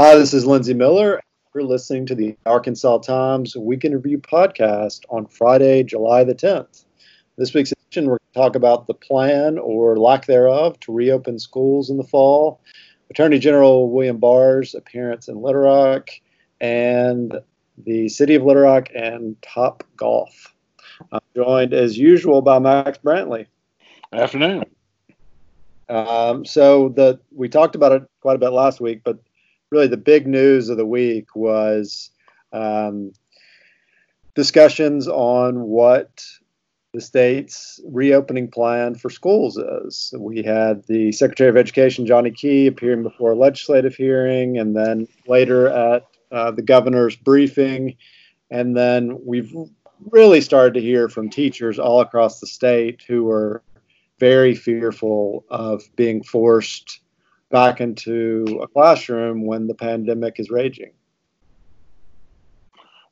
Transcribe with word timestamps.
Hi, 0.00 0.14
this 0.14 0.32
is 0.32 0.46
Lindsey 0.46 0.74
Millar. 0.74 1.20
You're 1.52 1.64
listening 1.64 2.06
to 2.06 2.14
the 2.14 2.36
Arkansas 2.46 2.98
Times 2.98 3.56
Weekend 3.56 3.94
Review 3.94 4.18
podcast 4.18 5.00
on 5.10 5.26
Friday, 5.26 5.82
July 5.82 6.22
the 6.22 6.36
10th. 6.36 6.84
This 7.36 7.52
week's 7.52 7.72
edition, 7.72 8.04
we're 8.04 8.18
going 8.18 8.32
to 8.32 8.38
talk 8.38 8.54
about 8.54 8.86
the 8.86 8.94
plan 8.94 9.58
or 9.58 9.96
lack 9.96 10.26
thereof 10.26 10.78
to 10.82 10.92
reopen 10.92 11.40
schools 11.40 11.90
in 11.90 11.96
the 11.96 12.04
fall, 12.04 12.60
Attorney 13.10 13.40
General 13.40 13.90
William 13.90 14.18
Barr's 14.18 14.72
appearance 14.76 15.26
in 15.26 15.42
Little 15.42 15.62
Rock, 15.62 16.10
and 16.60 17.34
the 17.76 18.08
City 18.08 18.36
of 18.36 18.44
Little 18.44 18.62
Rock 18.62 18.90
and 18.94 19.34
Top 19.42 19.82
Golf. 19.96 20.54
I'm 21.10 21.18
joined 21.34 21.74
as 21.74 21.98
usual 21.98 22.40
by 22.40 22.60
Max 22.60 22.98
Brantley. 22.98 23.46
Afternoon. 24.12 24.62
Um, 25.88 26.44
so 26.44 26.90
the 26.90 27.18
we 27.34 27.48
talked 27.48 27.74
about 27.74 27.90
it 27.90 28.08
quite 28.20 28.36
a 28.36 28.38
bit 28.38 28.50
last 28.50 28.80
week, 28.80 29.00
but 29.02 29.18
really 29.70 29.86
the 29.86 29.96
big 29.96 30.26
news 30.26 30.68
of 30.68 30.76
the 30.76 30.86
week 30.86 31.34
was 31.34 32.10
um, 32.52 33.12
discussions 34.34 35.08
on 35.08 35.62
what 35.62 36.24
the 36.94 37.00
state's 37.00 37.80
reopening 37.86 38.50
plan 38.50 38.94
for 38.94 39.10
schools 39.10 39.58
is. 39.58 40.14
We 40.18 40.42
had 40.42 40.84
the 40.86 41.12
Secretary 41.12 41.50
of 41.50 41.56
Education, 41.56 42.06
Johnny 42.06 42.30
Key, 42.30 42.66
appearing 42.66 43.02
before 43.02 43.32
a 43.32 43.36
legislative 43.36 43.94
hearing, 43.94 44.58
and 44.58 44.74
then 44.74 45.06
later 45.26 45.68
at 45.68 46.06
uh, 46.32 46.50
the 46.50 46.62
governor's 46.62 47.14
briefing. 47.14 47.96
And 48.50 48.76
then 48.76 49.18
we've 49.24 49.54
really 50.10 50.40
started 50.40 50.74
to 50.74 50.80
hear 50.80 51.08
from 51.08 51.28
teachers 51.28 51.78
all 51.78 52.00
across 52.00 52.40
the 52.40 52.46
state 52.46 53.02
who 53.06 53.28
are 53.28 53.62
very 54.18 54.54
fearful 54.54 55.44
of 55.50 55.82
being 55.94 56.22
forced 56.22 57.00
back 57.50 57.80
into 57.80 58.60
a 58.62 58.68
classroom 58.68 59.46
when 59.46 59.66
the 59.66 59.74
pandemic 59.74 60.38
is 60.38 60.50
raging. 60.50 60.92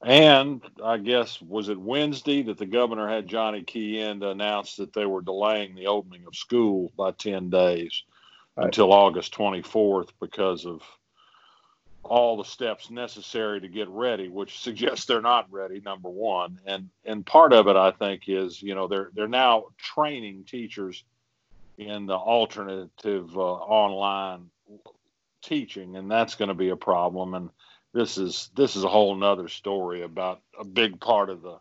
And 0.03 0.63
I 0.85 0.99
guess 0.99 1.41
was 1.41 1.69
it 1.69 1.81
Wednesday 1.81 2.43
that 2.43 2.59
the 2.59 2.67
governor 2.67 3.09
had 3.09 3.27
Johnny 3.27 3.63
Key 3.63 4.01
in 4.01 4.21
to 4.21 4.31
announce 4.31 4.77
that 4.77 4.93
they 4.93 5.07
were 5.07 5.23
delaying 5.23 5.75
the 5.75 5.87
opening 5.87 6.25
of 6.27 6.37
school 6.37 6.93
by 6.97 7.13
10 7.13 7.51
days 7.51 8.05
right. 8.57 8.67
until 8.67 8.93
August 8.93 9.35
24th 9.35 10.11
because 10.21 10.67
of 10.67 10.83
all 12.09 12.37
the 12.37 12.45
steps 12.45 12.91
necessary 12.91 13.61
to 13.61 13.69
get 13.69 13.89
ready, 13.89 14.29
which 14.29 14.59
suggests 14.63 15.07
they're 15.07 15.21
not 15.21 15.51
ready. 15.51 15.81
Number 15.81 16.09
one, 16.09 16.61
and 16.67 16.89
and 17.05 17.27
part 17.27 17.53
of 17.53 17.67
it, 17.69 17.77
I 17.77 17.91
think, 17.91 18.25
is 18.29 18.63
you 18.63 18.75
know 18.75 18.87
they're 18.87 19.11
they're 19.15 19.29
now 19.29 19.65
training 19.79 20.45
teachers 20.45 21.05
in 21.79 22.07
the 22.07 22.17
alternative 22.17 23.37
uh, 23.37 23.41
online 23.41 24.51
teaching, 25.43 25.97
and 25.97 26.11
that's 26.11 26.35
going 26.35 26.49
to 26.49 26.55
be 26.55 26.71
a 26.71 26.77
problem. 26.77 27.35
And 27.35 27.51
this 27.93 28.19
is 28.19 28.51
this 28.55 28.77
is 28.77 28.85
a 28.85 28.89
whole 28.89 29.15
nother 29.15 29.49
story 29.49 30.03
about 30.03 30.43
a 30.59 30.65
big 30.65 31.01
part 31.01 31.31
of 31.31 31.43
the 31.43 31.59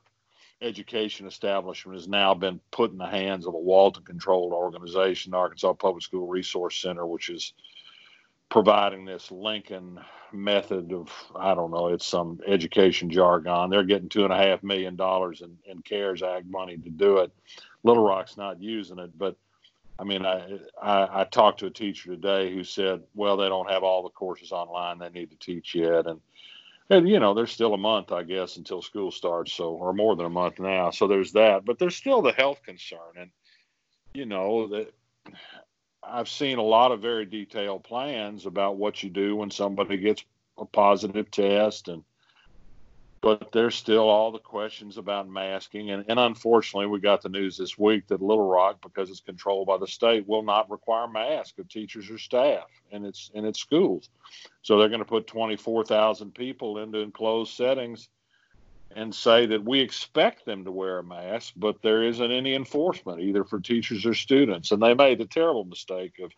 education 0.61 1.27
establishment 1.27 1.97
has 1.97 2.07
now 2.07 2.33
been 2.33 2.59
put 2.71 2.91
in 2.91 2.97
the 2.97 3.05
hands 3.05 3.45
of 3.45 3.53
a 3.53 3.59
Walton 3.59 4.03
controlled 4.03 4.53
organization, 4.53 5.31
the 5.31 5.37
Arkansas 5.37 5.73
Public 5.73 6.03
School 6.03 6.27
Resource 6.27 6.81
Center, 6.81 7.05
which 7.05 7.29
is 7.29 7.53
providing 8.49 9.05
this 9.05 9.31
Lincoln 9.31 9.99
method 10.31 10.93
of 10.93 11.11
I 11.35 11.53
don't 11.55 11.71
know, 11.71 11.87
it's 11.89 12.05
some 12.05 12.39
education 12.47 13.09
jargon. 13.09 13.69
They're 13.69 13.83
getting 13.83 14.09
two 14.09 14.23
and 14.23 14.33
a 14.33 14.37
half 14.37 14.63
million 14.63 14.95
dollars 14.95 15.41
in, 15.41 15.57
in 15.65 15.81
CARES 15.81 16.23
Act 16.23 16.47
money 16.47 16.77
to 16.77 16.89
do 16.89 17.17
it. 17.17 17.31
Little 17.83 18.03
Rock's 18.03 18.37
not 18.37 18.61
using 18.61 18.99
it, 18.99 19.17
but 19.17 19.35
I 19.97 20.03
mean, 20.03 20.25
I, 20.25 20.59
I, 20.81 21.21
I 21.21 21.23
talked 21.23 21.59
to 21.59 21.67
a 21.67 21.71
teacher 21.71 22.09
today 22.09 22.53
who 22.53 22.63
said, 22.63 23.03
well, 23.13 23.37
they 23.37 23.47
don't 23.47 23.69
have 23.69 23.83
all 23.83 24.03
the 24.03 24.09
courses 24.09 24.51
online 24.51 24.99
they 24.99 25.09
need 25.09 25.31
to 25.31 25.37
teach 25.37 25.75
yet, 25.75 26.07
and 26.07 26.19
and 26.89 27.09
you 27.09 27.19
know, 27.19 27.33
there's 27.33 27.51
still 27.51 27.73
a 27.73 27.77
month, 27.77 28.11
I 28.11 28.23
guess, 28.23 28.57
until 28.57 28.81
school 28.81 29.09
starts, 29.09 29.53
so 29.53 29.69
or 29.69 29.93
more 29.93 30.15
than 30.15 30.27
a 30.27 30.29
month 30.29 30.59
now. 30.59 30.91
So 30.91 31.07
there's 31.07 31.31
that, 31.31 31.65
but 31.65 31.79
there's 31.79 31.95
still 31.95 32.21
the 32.21 32.31
health 32.31 32.61
concern, 32.63 32.99
and 33.17 33.31
you 34.13 34.25
know 34.25 34.67
that 34.67 34.93
I've 36.03 36.29
seen 36.29 36.57
a 36.57 36.63
lot 36.63 36.91
of 36.91 37.01
very 37.01 37.25
detailed 37.25 37.83
plans 37.83 38.45
about 38.45 38.77
what 38.77 39.01
you 39.01 39.09
do 39.09 39.35
when 39.35 39.49
somebody 39.49 39.97
gets 39.97 40.23
a 40.57 40.65
positive 40.65 41.31
test 41.31 41.87
and 41.87 42.03
but 43.25 43.51
there's 43.51 43.73
still 43.73 44.07
all 44.07 44.31
the 44.31 44.37
questions 44.37 44.99
about 44.99 45.27
masking. 45.27 45.89
And, 45.89 46.05
and, 46.07 46.19
unfortunately, 46.19 46.85
we 46.85 46.99
got 46.99 47.23
the 47.23 47.29
news 47.29 47.57
this 47.57 47.75
week 47.75 48.05
that 48.09 48.21
Little 48.21 48.47
Rock, 48.47 48.83
because 48.83 49.09
it's 49.09 49.19
controlled 49.19 49.65
by 49.65 49.79
the 49.79 49.87
state, 49.87 50.27
will 50.27 50.43
not 50.43 50.69
require 50.69 51.07
masks 51.07 51.57
of 51.57 51.67
teachers 51.67 52.11
or 52.11 52.19
staff 52.19 52.69
in 52.91 53.03
its 53.03 53.31
in 53.33 53.43
its 53.43 53.59
schools. 53.59 54.09
So 54.61 54.77
they're 54.77 54.89
going 54.89 54.99
to 54.99 55.05
put 55.05 55.25
24,000 55.25 56.35
people 56.35 56.77
into 56.77 56.99
enclosed 56.99 57.55
settings 57.55 58.09
and 58.95 59.13
say 59.13 59.47
that 59.47 59.65
we 59.65 59.79
expect 59.79 60.45
them 60.45 60.63
to 60.63 60.71
wear 60.71 60.99
a 60.99 61.03
mask, 61.03 61.53
but 61.57 61.81
there 61.81 62.03
isn't 62.03 62.31
any 62.31 62.53
enforcement 62.53 63.21
either 63.21 63.43
for 63.43 63.59
teachers 63.59 64.05
or 64.05 64.13
students. 64.13 64.71
And 64.71 64.79
they 64.79 64.93
made 64.93 65.17
the 65.17 65.25
terrible 65.25 65.65
mistake 65.65 66.19
of 66.23 66.31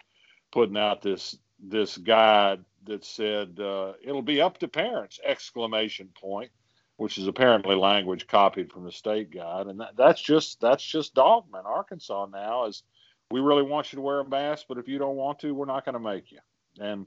putting 0.54 0.78
out 0.78 1.02
this 1.02 1.38
this 1.60 1.98
guide 1.98 2.64
that 2.86 3.04
said 3.04 3.60
uh, 3.60 3.92
it'll 4.02 4.22
be 4.22 4.40
up 4.40 4.58
to 4.60 4.70
parents! 4.70 5.20
Exclamation 5.26 6.08
point 6.18 6.50
which 6.98 7.18
is 7.18 7.28
apparently 7.28 7.76
language 7.76 8.28
copied 8.28 8.72
from 8.72 8.84
the 8.84 8.92
state 8.92 9.32
guide, 9.32 9.68
and 9.68 9.80
that, 9.80 9.96
that's 9.96 10.22
just 10.22 10.60
that's 10.60 10.84
just 10.84 11.14
dogma 11.14 11.60
in 11.60 11.66
Arkansas 11.66 12.28
now. 12.32 12.66
Is 12.66 12.84
we 13.32 13.40
really 13.40 13.64
want 13.64 13.92
you 13.92 13.98
to 13.98 14.02
wear 14.02 14.20
a 14.20 14.28
mask, 14.28 14.66
but 14.68 14.78
if 14.78 14.88
you 14.88 14.98
don't 14.98 15.16
want 15.16 15.40
to, 15.40 15.54
we're 15.54 15.66
not 15.66 15.86
going 15.86 15.94
to 15.94 16.00
make 16.00 16.32
you. 16.32 16.40
And 16.80 17.06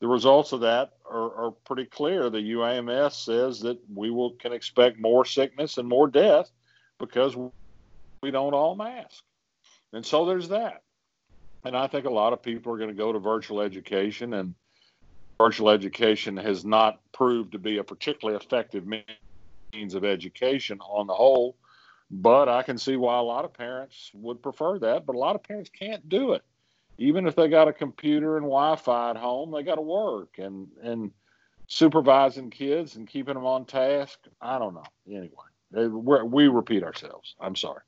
the 0.00 0.06
results 0.06 0.52
of 0.52 0.60
that 0.60 0.92
are, 1.10 1.46
are 1.46 1.50
pretty 1.50 1.86
clear. 1.86 2.28
The 2.28 2.38
UAMS 2.38 3.24
says 3.24 3.60
that 3.60 3.78
we 3.92 4.10
will 4.10 4.32
can 4.32 4.52
expect 4.52 5.00
more 5.00 5.24
sickness 5.24 5.78
and 5.78 5.88
more 5.88 6.08
death 6.08 6.50
because 6.98 7.34
we 8.22 8.30
don't 8.30 8.54
all 8.54 8.74
mask. 8.74 9.22
And 9.92 10.04
so 10.04 10.26
there's 10.26 10.48
that. 10.48 10.82
And 11.64 11.76
I 11.76 11.86
think 11.86 12.06
a 12.06 12.10
lot 12.10 12.32
of 12.32 12.42
people 12.42 12.72
are 12.72 12.78
going 12.78 12.90
to 12.90 12.94
go 12.94 13.12
to 13.12 13.18
virtual 13.18 13.60
education 13.60 14.34
and 14.34 14.54
virtual 15.38 15.70
education 15.70 16.36
has 16.36 16.64
not 16.64 17.00
proved 17.12 17.52
to 17.52 17.58
be 17.58 17.78
a 17.78 17.84
particularly 17.84 18.36
effective 18.36 18.86
means 18.86 19.94
of 19.94 20.04
education 20.04 20.80
on 20.80 21.06
the 21.06 21.14
whole. 21.14 21.56
But 22.10 22.48
I 22.48 22.62
can 22.62 22.78
see 22.78 22.96
why 22.96 23.18
a 23.18 23.22
lot 23.22 23.44
of 23.44 23.52
parents 23.52 24.10
would 24.14 24.42
prefer 24.42 24.78
that, 24.78 25.06
but 25.06 25.16
a 25.16 25.18
lot 25.18 25.34
of 25.34 25.42
parents 25.42 25.70
can't 25.70 26.08
do 26.08 26.32
it. 26.32 26.42
Even 26.98 27.26
if 27.26 27.34
they 27.34 27.48
got 27.48 27.68
a 27.68 27.72
computer 27.72 28.36
and 28.36 28.44
Wi-Fi 28.44 29.10
at 29.10 29.16
home, 29.16 29.50
they 29.50 29.62
got 29.62 29.74
to 29.74 29.82
work 29.82 30.38
and 30.38 30.68
and 30.82 31.10
supervising 31.66 32.48
kids 32.48 32.96
and 32.96 33.08
keeping 33.08 33.34
them 33.34 33.44
on 33.44 33.64
task. 33.64 34.20
I 34.40 34.58
don't 34.58 34.74
know. 34.74 34.84
Anyway, 35.08 36.22
we 36.24 36.48
repeat 36.48 36.84
ourselves. 36.84 37.34
I'm 37.40 37.56
sorry. 37.56 37.82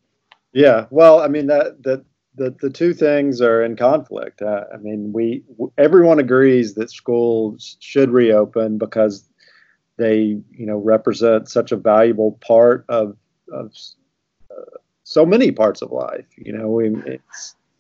Yeah. 0.53 0.87
Well, 0.91 1.21
I 1.21 1.29
mean 1.29 1.47
that 1.47 1.83
that 1.85 2.05
the, 2.35 2.55
the 2.61 2.71
two 2.71 2.95
things 2.95 3.41
are 3.41 3.63
in 3.63 3.77
conflict. 3.77 4.43
Uh, 4.43 4.65
I 4.73 4.77
mean, 4.77 5.13
we 5.13 5.43
everyone 5.77 6.19
agrees 6.19 6.75
that 6.75 6.91
schools 6.91 7.77
should 7.81 8.11
reopen 8.11 8.79
because 8.79 9.29
they, 9.97 10.39
you 10.53 10.67
know, 10.67 10.79
represent 10.79 11.49
such 11.49 11.73
a 11.73 11.77
valuable 11.77 12.39
part 12.41 12.85
of 12.89 13.17
of 13.53 13.75
uh, 14.51 14.79
so 15.05 15.27
many 15.27 15.51
parts 15.51 15.83
of 15.83 15.91
life. 15.91 16.27
You 16.37 16.53
know, 16.53 16.69
we, 16.69 16.95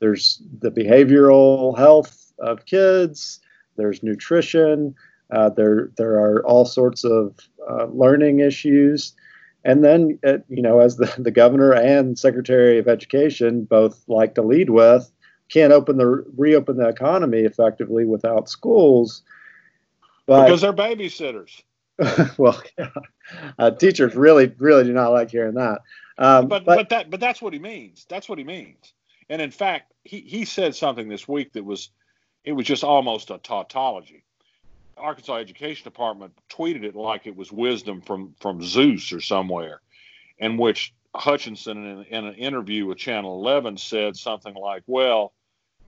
there's 0.00 0.42
the 0.60 0.70
behavioral 0.70 1.76
health 1.76 2.32
of 2.38 2.66
kids. 2.66 3.40
There's 3.76 4.02
nutrition. 4.02 4.94
Uh, 5.30 5.50
there 5.50 5.90
there 5.96 6.14
are 6.14 6.44
all 6.46 6.64
sorts 6.64 7.04
of 7.04 7.36
uh, 7.70 7.86
learning 7.86 8.40
issues. 8.40 9.14
And 9.64 9.84
then, 9.84 10.18
uh, 10.26 10.38
you 10.48 10.62
know, 10.62 10.80
as 10.80 10.96
the, 10.96 11.12
the 11.18 11.30
governor 11.30 11.72
and 11.72 12.18
secretary 12.18 12.78
of 12.78 12.88
education 12.88 13.64
both 13.64 14.02
like 14.08 14.34
to 14.36 14.42
lead 14.42 14.70
with, 14.70 15.10
can't 15.48 15.72
open 15.72 15.96
the 15.96 16.06
reopen 16.36 16.76
the 16.76 16.88
economy 16.88 17.40
effectively 17.40 18.04
without 18.04 18.48
schools. 18.48 19.22
But, 20.26 20.44
because 20.44 20.60
they're 20.60 20.72
babysitters. 20.74 21.62
well, 22.38 22.62
yeah. 22.78 22.90
uh, 23.58 23.70
teachers 23.72 24.14
really, 24.14 24.52
really 24.58 24.84
do 24.84 24.92
not 24.92 25.12
like 25.12 25.30
hearing 25.30 25.54
that. 25.54 25.80
Um, 26.18 26.48
but, 26.48 26.64
but 26.64 26.76
but 26.76 26.88
that 26.90 27.10
but 27.10 27.20
that's 27.20 27.40
what 27.40 27.52
he 27.52 27.58
means. 27.58 28.04
That's 28.08 28.28
what 28.28 28.38
he 28.38 28.44
means. 28.44 28.92
And 29.30 29.40
in 29.40 29.50
fact, 29.50 29.92
he 30.04 30.20
he 30.20 30.44
said 30.44 30.74
something 30.74 31.08
this 31.08 31.26
week 31.26 31.52
that 31.54 31.64
was 31.64 31.90
it 32.44 32.52
was 32.52 32.66
just 32.66 32.84
almost 32.84 33.30
a 33.30 33.38
tautology. 33.38 34.24
Arkansas 34.98 35.36
Education 35.36 35.84
Department 35.84 36.32
tweeted 36.50 36.84
it 36.84 36.96
like 36.96 37.26
it 37.26 37.36
was 37.36 37.52
wisdom 37.52 38.00
from 38.00 38.34
from 38.40 38.62
Zeus 38.62 39.12
or 39.12 39.20
somewhere, 39.20 39.80
in 40.38 40.56
which 40.56 40.94
Hutchinson, 41.14 41.84
in, 41.84 42.04
in 42.04 42.24
an 42.26 42.34
interview 42.34 42.86
with 42.86 42.98
Channel 42.98 43.34
11, 43.40 43.76
said 43.78 44.16
something 44.16 44.54
like, 44.54 44.82
"Well, 44.86 45.32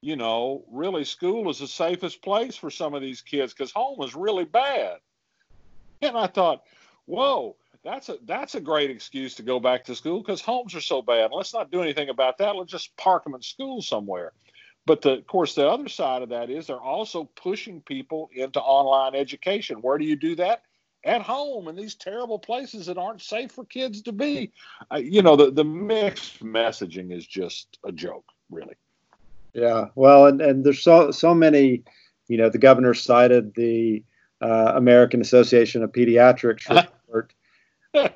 you 0.01 0.17
know, 0.17 0.65
really, 0.71 1.05
school 1.05 1.51
is 1.51 1.59
the 1.59 1.67
safest 1.67 2.23
place 2.23 2.57
for 2.57 2.71
some 2.71 2.95
of 2.95 3.03
these 3.03 3.21
kids 3.21 3.53
because 3.53 3.73
home 3.73 4.03
is 4.03 4.15
really 4.15 4.45
bad." 4.45 4.99
And 6.03 6.17
I 6.17 6.27
thought, 6.27 6.65
"Whoa." 7.07 7.57
That's 7.83 8.11
a 8.11 8.19
that's 8.27 8.57
a 8.57 8.61
great 8.61 8.91
excuse 8.91 9.37
to 9.37 9.43
go 9.43 9.59
back 9.59 9.85
to 9.85 9.95
school 9.95 10.21
because 10.21 10.43
homes 10.43 10.75
are 10.75 10.83
so 10.83 11.01
bad. 11.01 11.31
Let's 11.33 11.55
not 11.55 11.71
do 11.71 11.81
anything 11.81 12.11
about 12.11 12.37
that. 12.37 12.55
Let's 12.55 12.71
just 12.71 12.95
park 12.99 13.25
them 13.25 13.35
in 13.35 13.41
school 13.41 13.81
somewhere. 13.81 14.33
But 14.87 15.03
the, 15.03 15.13
of 15.13 15.27
course, 15.27 15.55
the 15.55 15.69
other 15.69 15.89
side 15.89 16.23
of 16.23 16.31
that 16.31 16.51
is 16.51 16.67
they're 16.67 16.81
also 16.81 17.25
pushing 17.25 17.81
people 17.83 18.31
into 18.35 18.61
online 18.61 19.15
education. 19.15 19.83
Where 19.83 19.99
do 19.99 20.05
you 20.05 20.17
do 20.17 20.35
that? 20.37 20.63
At 21.05 21.23
home 21.23 21.69
in 21.69 21.77
these 21.77 21.95
terrible 21.95 22.39
places 22.39 22.87
that 22.87 22.99
aren't 22.99 23.23
safe 23.23 23.53
for 23.53 23.65
kids 23.65 24.03
to 24.03 24.13
be. 24.13 24.53
Uh, 24.93 24.97
you 24.97 25.23
know, 25.23 25.37
the, 25.37 25.51
the 25.51 25.65
mixed 25.65 26.45
messaging 26.45 27.13
is 27.13 27.27
just 27.27 27.79
a 27.85 27.93
joke, 27.93 28.27
really. 28.51 28.75
Yeah, 29.55 29.87
well, 29.95 30.27
and, 30.27 30.41
and 30.41 30.65
there's 30.65 30.83
so 30.83 31.11
so 31.11 31.35
many. 31.35 31.83
You 32.29 32.37
know, 32.37 32.49
the 32.49 32.59
governor 32.59 32.95
cited 32.95 33.55
the 33.55 34.05
uh, 34.41 34.73
American 34.77 35.21
Association 35.21 35.83
of 35.83 35.91
Pediatrics 35.91 36.69
report. 37.05 37.33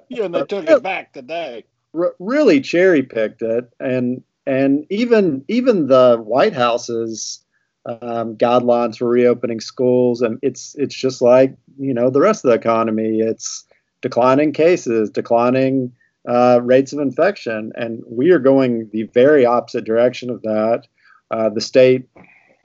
yeah, 0.08 0.24
and 0.24 0.34
they 0.34 0.44
took 0.44 0.68
it 0.68 0.82
back 0.82 1.12
today. 1.12 1.64
R- 1.94 2.14
really 2.18 2.60
cherry 2.60 3.02
picked 3.02 3.42
it, 3.42 3.72
and 3.80 4.22
and 4.46 4.86
even 4.90 5.44
even 5.48 5.86
the 5.86 6.16
White 6.22 6.52
House's 6.52 7.44
um, 7.86 8.36
guidelines 8.36 8.96
for 8.96 9.08
reopening 9.08 9.60
schools, 9.60 10.22
and 10.22 10.38
it's 10.42 10.74
it's 10.78 10.94
just 10.94 11.22
like 11.22 11.56
you 11.78 11.94
know 11.94 12.10
the 12.10 12.20
rest 12.20 12.44
of 12.44 12.50
the 12.50 12.56
economy. 12.56 13.20
It's 13.20 13.64
declining 14.00 14.52
cases, 14.52 15.10
declining 15.10 15.92
uh, 16.28 16.60
rates 16.62 16.92
of 16.92 16.98
infection, 16.98 17.72
and 17.74 18.02
we 18.06 18.30
are 18.30 18.38
going 18.38 18.88
the 18.92 19.04
very 19.14 19.44
opposite 19.44 19.84
direction 19.84 20.30
of 20.30 20.42
that. 20.42 20.86
Uh, 21.30 21.48
the 21.48 21.60
state, 21.60 22.08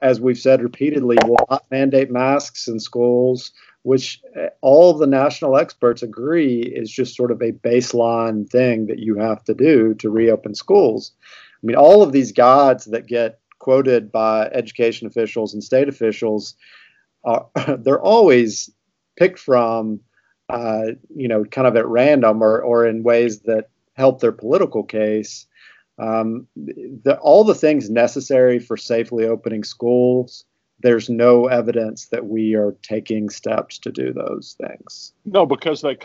as 0.02 0.20
we've 0.20 0.38
said 0.38 0.62
repeatedly, 0.62 1.16
will 1.26 1.36
not 1.50 1.64
mandate 1.70 2.10
masks 2.10 2.68
in 2.68 2.78
schools, 2.78 3.52
which 3.82 4.20
uh, 4.38 4.46
all 4.60 4.92
the 4.94 5.06
national 5.06 5.56
experts 5.56 6.02
agree 6.02 6.60
is 6.60 6.90
just 6.90 7.16
sort 7.16 7.30
of 7.30 7.40
a 7.42 7.52
baseline 7.52 8.48
thing 8.48 8.86
that 8.86 8.98
you 8.98 9.16
have 9.16 9.42
to 9.44 9.54
do 9.54 9.94
to 9.94 10.10
reopen 10.10 10.54
schools. 10.54 11.12
I 11.62 11.66
mean, 11.66 11.76
all 11.76 12.02
of 12.02 12.12
these 12.12 12.32
gods 12.32 12.86
that 12.86 13.06
get 13.06 13.40
quoted 13.60 14.10
by 14.10 14.46
education 14.46 15.06
officials 15.06 15.54
and 15.54 15.62
state 15.62 15.88
officials, 15.88 16.56
are, 17.22 17.46
they're 17.78 18.00
always 18.00 18.70
picked 19.16 19.38
from, 19.38 20.00
uh, 20.48 20.86
you 21.14 21.28
know, 21.28 21.44
kind 21.44 21.68
of 21.68 21.76
at 21.76 21.86
random 21.86 22.42
or, 22.42 22.60
or 22.60 22.86
in 22.86 23.04
ways 23.04 23.40
that 23.42 23.68
help 23.94 24.20
their 24.20 24.32
political 24.32 24.82
case. 24.82 25.46
Um, 25.98 26.46
the, 26.56 27.18
all 27.20 27.44
the 27.44 27.54
things 27.54 27.90
necessary 27.90 28.58
for 28.58 28.76
safely 28.78 29.26
opening 29.26 29.62
schools, 29.62 30.46
there's 30.80 31.10
no 31.10 31.46
evidence 31.46 32.06
that 32.06 32.24
we 32.24 32.54
are 32.54 32.74
taking 32.82 33.28
steps 33.28 33.78
to 33.80 33.92
do 33.92 34.14
those 34.14 34.56
things. 34.58 35.12
No, 35.26 35.44
because 35.44 35.82
they 35.82 35.98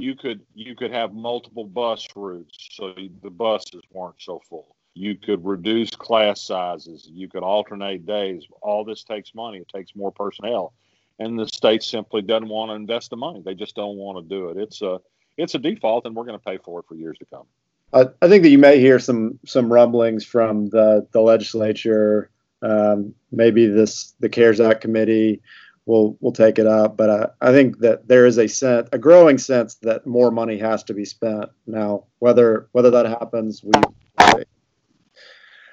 you 0.00 0.14
could 0.14 0.40
you 0.54 0.74
could 0.74 0.90
have 0.90 1.14
multiple 1.14 1.64
bus 1.64 2.06
routes 2.14 2.68
so 2.72 2.94
the 3.22 3.30
buses 3.30 3.82
weren't 3.90 4.20
so 4.20 4.40
full. 4.48 4.76
You 4.94 5.16
could 5.16 5.44
reduce 5.44 5.90
class 5.90 6.42
sizes. 6.42 7.08
You 7.10 7.28
could 7.28 7.42
alternate 7.42 8.04
days. 8.04 8.44
All 8.60 8.84
this 8.84 9.04
takes 9.04 9.34
money. 9.34 9.58
It 9.58 9.68
takes 9.68 9.96
more 9.96 10.12
personnel. 10.12 10.74
And 11.18 11.38
the 11.38 11.46
state 11.46 11.82
simply 11.82 12.20
doesn't 12.20 12.48
want 12.48 12.70
to 12.70 12.74
invest 12.74 13.10
the 13.10 13.16
money. 13.16 13.42
They 13.42 13.54
just 13.54 13.74
don't 13.74 13.96
want 13.96 14.18
to 14.18 14.34
do 14.34 14.50
it. 14.50 14.58
It's 14.58 14.82
a 14.82 15.00
it's 15.38 15.54
a 15.54 15.58
default 15.58 16.04
and 16.04 16.14
we're 16.14 16.24
going 16.24 16.38
to 16.38 16.44
pay 16.44 16.58
for 16.58 16.80
it 16.80 16.86
for 16.86 16.94
years 16.94 17.16
to 17.18 17.24
come. 17.24 17.46
I, 17.94 18.06
I 18.20 18.28
think 18.28 18.42
that 18.42 18.50
you 18.50 18.58
may 18.58 18.78
hear 18.78 18.98
some 18.98 19.38
some 19.46 19.72
rumblings 19.72 20.24
from 20.24 20.68
the 20.68 21.06
the 21.12 21.20
legislature 21.20 22.30
um, 22.62 23.14
maybe 23.30 23.66
this 23.66 24.14
the 24.20 24.28
cares 24.28 24.60
act 24.60 24.82
committee 24.82 25.40
we'll 25.86 26.16
we'll 26.20 26.32
take 26.32 26.58
it 26.58 26.66
up. 26.66 26.96
But 26.96 27.10
I, 27.10 27.48
I 27.48 27.52
think 27.52 27.78
that 27.80 28.08
there 28.08 28.26
is 28.26 28.38
a 28.38 28.48
sense, 28.48 28.88
a 28.92 28.98
growing 28.98 29.38
sense 29.38 29.74
that 29.76 30.06
more 30.06 30.30
money 30.30 30.58
has 30.58 30.82
to 30.84 30.94
be 30.94 31.04
spent 31.04 31.50
now. 31.66 32.04
Whether 32.18 32.68
whether 32.72 32.90
that 32.90 33.06
happens, 33.06 33.62
we. 33.62 33.72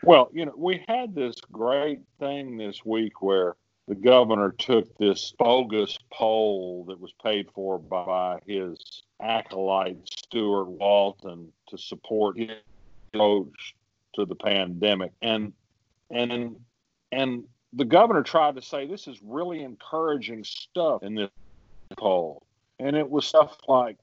Well, 0.02 0.30
you 0.34 0.46
know, 0.46 0.54
we 0.56 0.84
had 0.88 1.14
this 1.14 1.36
great 1.52 2.00
thing 2.20 2.56
this 2.58 2.86
week 2.86 3.22
where 3.22 3.56
the 3.90 3.96
governor 3.96 4.52
took 4.52 4.98
this 4.98 5.34
bogus 5.38 5.98
poll 6.12 6.86
that 6.88 7.00
was 7.00 7.12
paid 7.22 7.48
for 7.54 7.78
by 7.78 8.40
his 8.46 9.04
acolyte 9.20 9.98
Steuart 10.06 10.68
Walton 10.68 11.52
to 11.68 11.78
support 11.78 12.38
his 12.38 12.52
approach 13.14 13.76
to 14.14 14.26
the 14.26 14.36
pandemic, 14.36 15.12
and 15.22 15.52
and 16.12 16.56
and 17.12 17.44
the 17.74 17.86
governor 17.86 18.24
tried 18.24 18.56
to 18.56 18.62
say 18.62 18.88
this 18.88 19.07
is 19.07 19.19
really 19.24 19.63
encouraging 19.63 20.44
stuff 20.44 21.04
in 21.04 21.16
this 21.16 21.30
poll. 21.98 22.44
And 22.80 22.95
it 22.95 23.10
was 23.10 23.25
stuff 23.25 23.57
like 23.68 23.98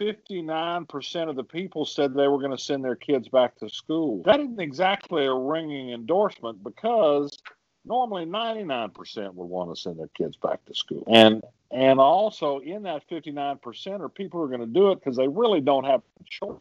59% 0.00 1.28
of 1.28 1.36
the 1.36 1.44
people 1.44 1.84
said 1.84 2.14
they 2.14 2.28
were 2.28 2.38
going 2.38 2.50
to 2.50 2.58
send 2.58 2.84
their 2.84 2.96
kids 2.96 3.28
back 3.28 3.56
to 3.58 3.68
school. 3.68 4.22
That 4.24 4.40
isn't 4.40 4.60
exactly 4.60 5.26
a 5.26 5.34
ringing 5.34 5.90
endorsement 5.90 6.64
because 6.64 7.38
normally 7.84 8.24
99% 8.24 9.34
would 9.34 9.44
want 9.44 9.74
to 9.74 9.80
send 9.80 9.98
their 9.98 10.08
kids 10.08 10.36
back 10.36 10.64
to 10.64 10.74
school. 10.74 11.04
And 11.08 11.42
and 11.70 12.00
also 12.00 12.58
in 12.58 12.82
that 12.82 13.08
59% 13.08 14.00
are 14.00 14.08
people 14.08 14.40
who 14.40 14.44
are 14.44 14.48
going 14.48 14.60
to 14.60 14.66
do 14.66 14.90
it 14.90 14.96
because 14.96 15.16
they 15.16 15.28
really 15.28 15.60
don't 15.62 15.84
have 15.84 16.02
a 16.20 16.24
choice. 16.28 16.60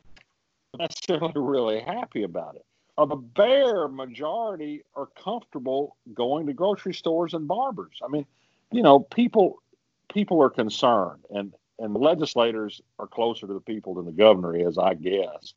Necessarily 0.77 1.33
really 1.35 1.81
happy 1.81 2.23
about 2.23 2.55
it 2.55 2.65
a 2.97 3.15
bare 3.15 3.87
majority 3.87 4.83
are 4.95 5.07
comfortable 5.07 5.95
going 6.13 6.47
to 6.47 6.53
grocery 6.53 6.93
stores 6.93 7.33
and 7.33 7.47
barbers. 7.47 7.99
I 8.03 8.09
mean, 8.09 8.25
you 8.71 8.83
know, 8.83 8.99
people 8.99 9.61
people 10.13 10.41
are 10.41 10.49
concerned, 10.49 11.23
and 11.29 11.53
and 11.79 11.95
legislators 11.95 12.81
are 12.99 13.07
closer 13.07 13.47
to 13.47 13.53
the 13.53 13.61
people 13.61 13.95
than 13.95 14.05
the 14.05 14.11
governor 14.11 14.55
is, 14.55 14.77
I 14.77 14.93
guess. 14.93 15.53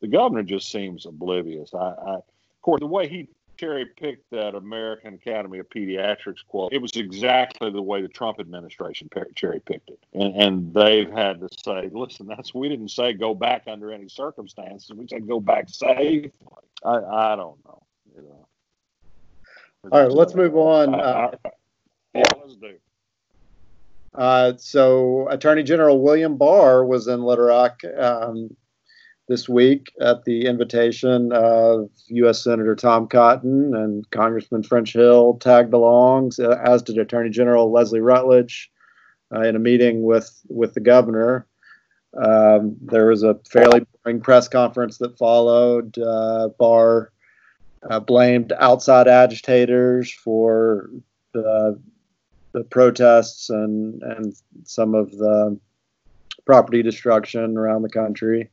The 0.00 0.08
governor 0.08 0.42
just 0.42 0.70
seems 0.70 1.06
oblivious. 1.06 1.72
I, 1.74 1.94
I 2.06 2.14
of 2.14 2.62
course, 2.62 2.80
the 2.80 2.86
way 2.86 3.08
he 3.08 3.28
cherry 3.60 3.84
picked 3.84 4.30
that 4.30 4.54
American 4.54 5.14
Academy 5.14 5.58
of 5.58 5.68
Pediatrics 5.68 6.46
quote. 6.48 6.72
It 6.72 6.80
was 6.80 6.92
exactly 6.96 7.70
the 7.70 7.82
way 7.82 8.00
the 8.00 8.08
Trump 8.08 8.40
administration 8.40 9.10
cherry 9.34 9.60
picked 9.60 9.90
it, 9.90 10.00
and, 10.14 10.34
and 10.34 10.74
they've 10.74 11.10
had 11.10 11.40
to 11.40 11.48
say, 11.62 11.90
"Listen, 11.92 12.26
that's 12.26 12.54
we 12.54 12.70
didn't 12.70 12.88
say 12.88 13.12
go 13.12 13.34
back 13.34 13.64
under 13.66 13.92
any 13.92 14.08
circumstances. 14.08 14.90
We 14.94 15.06
said 15.06 15.28
go 15.28 15.40
back 15.40 15.68
safely." 15.68 16.32
I, 16.82 16.96
I 16.96 17.36
don't 17.36 17.62
know. 17.66 17.82
You 18.16 18.22
know. 18.22 18.46
All 19.92 20.02
right, 20.02 20.10
let's 20.10 20.34
move 20.34 20.56
on. 20.56 20.94
Uh, 20.94 21.30
yeah, 22.14 22.22
let's 22.40 22.56
do. 22.56 22.74
Uh, 24.14 24.54
so, 24.56 25.28
Attorney 25.28 25.62
General 25.62 26.00
William 26.00 26.36
Barr 26.36 26.84
was 26.84 27.06
in 27.06 27.22
Little 27.22 27.46
Rock 27.46 27.82
um, 27.98 28.56
this 29.30 29.48
week 29.48 29.92
at 30.00 30.24
the 30.24 30.46
invitation 30.46 31.30
of 31.32 31.88
U.S. 32.08 32.42
Senator 32.42 32.74
Tom 32.74 33.06
Cotton 33.06 33.76
and 33.76 34.10
Congressman 34.10 34.64
French 34.64 34.92
Hill 34.92 35.38
tagged 35.40 35.72
along, 35.72 36.32
as 36.64 36.82
did 36.82 36.98
Attorney 36.98 37.30
General 37.30 37.70
Leslie 37.70 38.00
Rutledge 38.00 38.72
uh, 39.32 39.42
in 39.42 39.54
a 39.54 39.60
meeting 39.60 40.02
with, 40.02 40.28
with 40.48 40.74
the 40.74 40.80
governor. 40.80 41.46
Um, 42.20 42.76
there 42.82 43.06
was 43.06 43.22
a 43.22 43.38
fairly 43.48 43.86
boring 44.02 44.20
press 44.20 44.48
conference 44.48 44.98
that 44.98 45.16
followed. 45.16 45.96
Uh, 45.96 46.48
Barr 46.58 47.12
uh, 47.88 48.00
blamed 48.00 48.52
outside 48.58 49.06
agitators 49.06 50.12
for 50.12 50.90
the, 51.34 51.80
the 52.50 52.64
protests 52.64 53.48
and, 53.48 54.02
and 54.02 54.34
some 54.64 54.96
of 54.96 55.12
the 55.12 55.56
property 56.44 56.82
destruction 56.82 57.56
around 57.56 57.82
the 57.82 57.88
country 57.88 58.50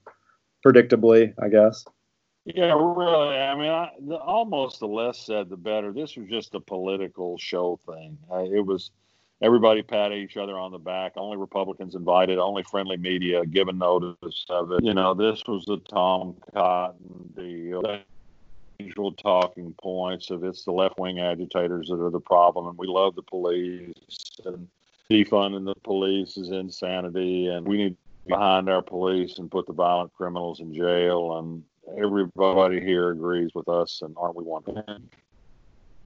predictably, 0.65 1.33
I 1.41 1.49
guess. 1.49 1.85
Yeah, 2.45 2.73
really. 2.73 3.37
I 3.37 3.55
mean, 3.55 3.69
I, 3.69 3.91
the, 3.99 4.15
almost 4.15 4.79
the 4.79 4.87
less 4.87 5.19
said, 5.19 5.49
the 5.49 5.57
better. 5.57 5.91
This 5.91 6.15
was 6.15 6.29
just 6.29 6.55
a 6.55 6.61
political 6.61 7.37
show 7.37 7.77
thing. 7.85 8.17
I, 8.31 8.41
it 8.43 8.65
was 8.65 8.91
everybody 9.41 9.81
patting 9.81 10.19
each 10.19 10.37
other 10.37 10.57
on 10.57 10.71
the 10.71 10.79
back. 10.79 11.13
Only 11.17 11.35
Republicans 11.35 11.95
invited. 11.95 12.39
Only 12.39 12.63
friendly 12.63 12.97
media 12.97 13.45
given 13.45 13.77
notice 13.77 14.45
of 14.49 14.71
it. 14.71 14.83
You 14.83 14.93
know, 14.93 15.13
this 15.13 15.43
was 15.45 15.65
the 15.65 15.77
Tom 15.89 16.37
Cotton 16.53 17.33
deal. 17.35 17.81
The 17.81 17.99
usual 18.79 19.11
talking 19.11 19.73
points 19.81 20.29
of 20.29 20.43
it's 20.43 20.63
the 20.63 20.71
left 20.71 20.97
wing 20.99 21.19
agitators 21.19 21.89
that 21.89 21.99
are 21.99 22.11
the 22.11 22.19
problem, 22.19 22.67
and 22.67 22.77
we 22.77 22.87
love 22.87 23.15
the 23.15 23.23
police, 23.23 23.93
and 24.45 24.67
defunding 25.09 25.65
the 25.65 25.75
police 25.83 26.37
is 26.37 26.51
insanity, 26.51 27.47
and 27.47 27.67
we 27.67 27.77
need 27.77 27.97
behind 28.27 28.69
our 28.69 28.81
police 28.81 29.37
and 29.37 29.49
put 29.49 29.65
the 29.65 29.73
violent 29.73 30.13
criminals 30.13 30.59
in 30.59 30.73
jail. 30.73 31.37
And 31.37 31.63
everybody 31.97 32.79
here 32.79 33.11
agrees 33.11 33.51
with 33.55 33.67
us, 33.67 34.01
and 34.01 34.15
aren't 34.17 34.35
we 34.35 34.43
one? 34.43 34.63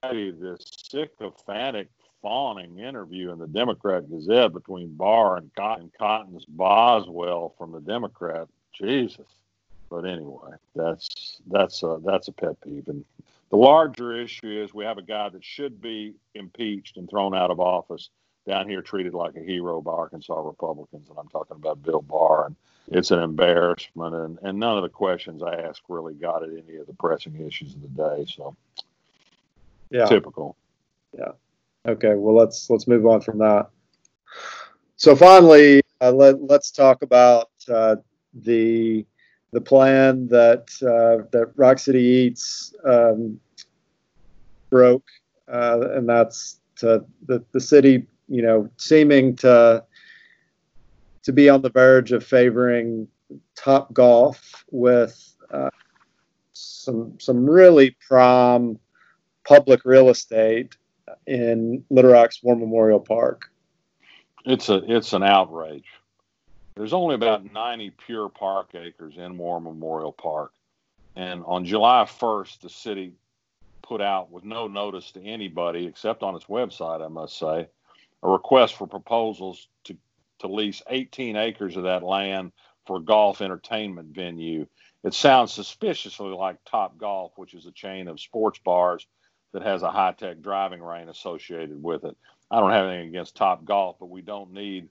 This 0.04 0.66
sycophantic 0.90 1.90
fawning 2.22 2.80
interview 2.80 3.32
in 3.32 3.40
the 3.40 3.48
Democrat 3.48 4.10
Gazette 4.10 4.54
between 4.54 4.94
Barr 4.96 5.38
and 5.38 5.54
Cotton, 5.56 5.92
Cotton's 5.98 6.46
Boswell 6.46 7.54
from 7.58 7.72
the 7.72 7.82
Democrat. 7.82 8.48
Jesus. 8.74 9.28
But 9.90 10.06
anyway, 10.06 10.52
that's 10.76 11.42
that's 11.48 11.84
a 11.84 12.00
that's 12.06 12.30
a 12.30 12.32
pet 12.32 12.60
peeve. 12.62 12.88
And 12.88 13.04
the 13.50 13.58
larger 13.58 14.14
issue 14.14 14.64
is 14.64 14.74
we 14.74 14.86
have 14.86 14.98
a 14.98 15.04
guy 15.04 15.30
that 15.30 15.44
should 15.44 15.82
be 15.82 16.14
impeached 16.34 16.98
and 16.98 17.10
thrown 17.10 17.36
out 17.36 17.52
of 17.52 17.60
office 17.60 18.10
down 18.48 18.68
here 18.68 18.82
treated 18.82 19.14
like 19.14 19.36
a 19.36 19.40
hero 19.40 19.82
by 19.82 19.92
Arkansas 19.92 20.40
Republicans, 20.40 21.10
and 21.10 21.18
I'm 21.18 21.28
talking 21.28 21.58
about 21.58 21.84
Bill 21.84 22.02
Barr. 22.02 22.48
And 22.48 22.56
it's 22.88 23.12
an 23.12 23.20
embarrassment, 23.20 24.16
and, 24.16 24.40
and 24.42 24.60
none 24.60 24.78
of 24.78 24.84
the 24.84 24.90
questions 24.90 25.44
I 25.44 25.56
asked 25.56 25.84
really 25.88 26.16
got 26.16 26.44
at 26.44 26.50
any 26.50 26.78
of 26.78 26.88
the 26.88 26.94
pressing 26.94 27.46
issues 27.46 27.76
of 27.76 27.82
the 27.82 27.88
day. 27.88 28.26
So 28.36 28.56
Yeah. 29.90 30.06
Typical. 30.06 30.56
Yeah. 31.18 31.34
Okay. 31.86 32.16
Well, 32.16 32.36
let's 32.36 32.70
let's 32.70 32.88
move 32.88 33.06
on 33.06 33.22
from 33.22 33.38
that. 33.40 33.70
So 34.96 35.16
finally, 35.16 35.82
uh, 36.00 36.12
let 36.12 36.42
let's 36.42 36.72
talk 36.72 37.02
about 37.02 37.50
uh, 37.68 37.98
the 38.34 39.06
the 39.52 39.62
plan 39.62 40.28
that 40.28 40.70
uh, 40.82 41.28
that 41.32 41.52
Rock 41.56 41.80
City 41.80 42.00
Eats 42.00 42.74
um, 42.86 43.40
broke, 44.70 45.08
uh, 45.52 45.90
and 45.92 46.08
that's 46.08 46.60
to 46.78 47.04
the 47.28 47.44
the 47.52 47.60
city, 47.60 48.08
you 48.32 48.42
know, 48.42 48.70
seeming 48.78 49.36
to 49.36 49.84
to 51.24 51.34
be 51.34 51.50
on 51.50 51.62
the 51.62 51.70
verge 51.70 52.14
of 52.14 52.24
favoring 52.24 53.08
Top 53.56 53.94
Golf 53.94 54.64
with 54.72 55.36
uh, 55.52 55.70
some 56.54 57.20
some 57.20 57.48
really 57.48 57.96
prime 58.08 58.80
public 59.44 59.82
real 59.84 60.10
estate 60.10 60.78
in 61.28 61.84
Little 61.90 62.12
Rock's 62.12 62.42
War 62.42 62.56
Memorial 62.56 63.02
Park. 63.02 63.52
It's 64.46 64.70
a 64.70 64.82
it's 64.88 65.12
an 65.12 65.24
outrage. 65.24 65.86
There's 66.76 66.94
only 66.94 67.16
about 67.16 67.52
90 67.52 67.92
pure 68.06 68.30
park 68.30 68.70
acres 68.76 69.16
in 69.18 69.38
War 69.38 69.60
Memorial 69.60 70.14
Park, 70.14 70.54
and 71.18 71.44
on 71.46 71.66
July 71.66 72.06
1st, 72.08 72.62
the 72.62 72.70
city 72.70 73.14
put 73.82 74.00
out 74.00 74.32
with 74.32 74.46
no 74.46 74.68
notice 74.68 75.12
to 75.12 75.22
anybody 75.22 75.86
except 75.86 76.24
on 76.24 76.34
its 76.34 76.46
website, 76.46 77.04
I 77.06 77.10
must 77.10 77.38
say, 77.38 77.68
a 78.24 78.30
request 78.30 78.76
for 78.76 78.88
proposals 78.88 79.68
to 79.86 79.98
to 80.40 80.48
lease 80.48 80.82
18 80.90 81.36
acres 81.36 81.78
of 81.78 81.84
that 81.84 82.04
land 82.04 82.52
for 82.86 82.98
a 82.98 83.02
golf 83.02 83.42
entertainment 83.42 84.14
venue. 84.14 84.66
It 85.04 85.14
sounds 85.14 85.54
suspiciously 85.54 86.30
like 86.30 86.58
Top 86.66 86.98
Golf, 86.98 87.34
which 87.36 87.54
is 87.54 87.66
a 87.66 87.72
chain 87.72 88.08
of 88.08 88.20
sports 88.20 88.60
bars 88.60 89.08
that 89.54 89.64
has 89.64 89.84
a 89.84 89.92
high 89.92 90.14
tech 90.14 90.42
driving 90.42 90.82
range 90.82 91.10
associated 91.10 91.82
with 91.82 92.06
it. 92.06 92.18
I 92.50 92.60
don't 92.60 92.72
have 92.72 92.88
anything 92.88 93.10
against 93.10 93.36
Top 93.36 93.66
Golf, 93.66 93.98
but 94.00 94.10
we 94.10 94.22
don't 94.22 94.52
need 94.52 94.90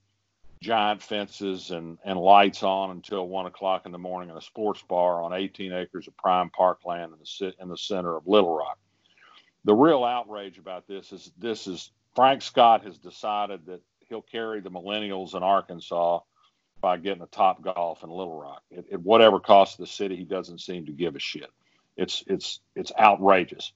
giant 0.63 1.03
fences 1.03 1.71
and, 1.71 1.99
and 2.05 2.19
lights 2.19 2.63
on 2.63 2.91
until 2.91 3.27
one 3.27 3.47
o'clock 3.47 3.87
in 3.87 3.93
the 3.93 3.99
morning 3.99 4.31
in 4.31 4.37
a 4.37 4.43
sports 4.43 4.83
bar 4.83 5.23
on 5.23 5.33
18 5.33 5.73
acres 5.73 6.07
of 6.07 6.17
prime 6.17 6.51
parkland 6.51 7.13
in 7.13 7.19
the, 7.19 7.55
in 7.61 7.69
the 7.69 7.79
center 7.79 8.15
of 8.17 8.27
Little 8.27 8.55
Rock. 8.55 8.79
The 9.65 9.75
real 9.75 10.05
outrage 10.05 10.59
about 10.59 10.87
this 10.87 11.13
is 11.13 11.33
this 11.39 11.67
is 11.67 11.91
Frank 12.15 12.43
Scott 12.43 12.85
has 12.85 12.99
decided 12.99 13.67
that 13.67 13.83
he'll 14.09 14.23
carry 14.23 14.61
the 14.61 14.71
millennials 14.71 15.35
in 15.35 15.43
Arkansas 15.43 16.21
by 16.81 16.97
getting 16.97 17.23
a 17.23 17.27
top 17.27 17.63
golf 17.63 18.03
in 18.03 18.11
Little 18.11 18.41
Rock. 18.41 18.63
At, 18.77 18.91
at 18.93 19.01
whatever 19.01 19.39
cost 19.39 19.77
to 19.77 19.83
the 19.83 19.87
city, 19.87 20.17
he 20.17 20.25
doesn't 20.25 20.61
seem 20.61 20.87
to 20.87 20.93
give 20.93 21.15
a 21.15 21.21
shit. 21.21 21.51
It's 21.97 22.25
it's 22.27 22.61
it's 22.75 22.93
outrageous. 22.99 23.73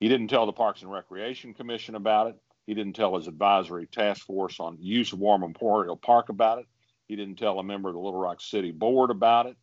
He 0.00 0.08
didn't 0.08 0.28
tell 0.28 0.46
the 0.46 0.52
Parks 0.52 0.82
and 0.82 0.90
Recreation 0.90 1.54
Commission 1.54 1.94
about 1.94 2.28
it. 2.28 2.36
He 2.66 2.74
didn't 2.74 2.94
tell 2.94 3.16
his 3.16 3.28
advisory 3.28 3.86
task 3.86 4.26
force 4.26 4.58
on 4.60 4.78
use 4.80 5.12
of 5.12 5.20
War 5.20 5.38
Memorial 5.38 5.96
Park 5.96 6.28
about 6.28 6.58
it. 6.58 6.66
He 7.06 7.16
didn't 7.16 7.36
tell 7.36 7.58
a 7.58 7.62
member 7.62 7.88
of 7.88 7.94
the 7.94 8.00
Little 8.00 8.18
Rock 8.18 8.40
City 8.40 8.72
Board 8.72 9.10
about 9.10 9.46
it. 9.46 9.56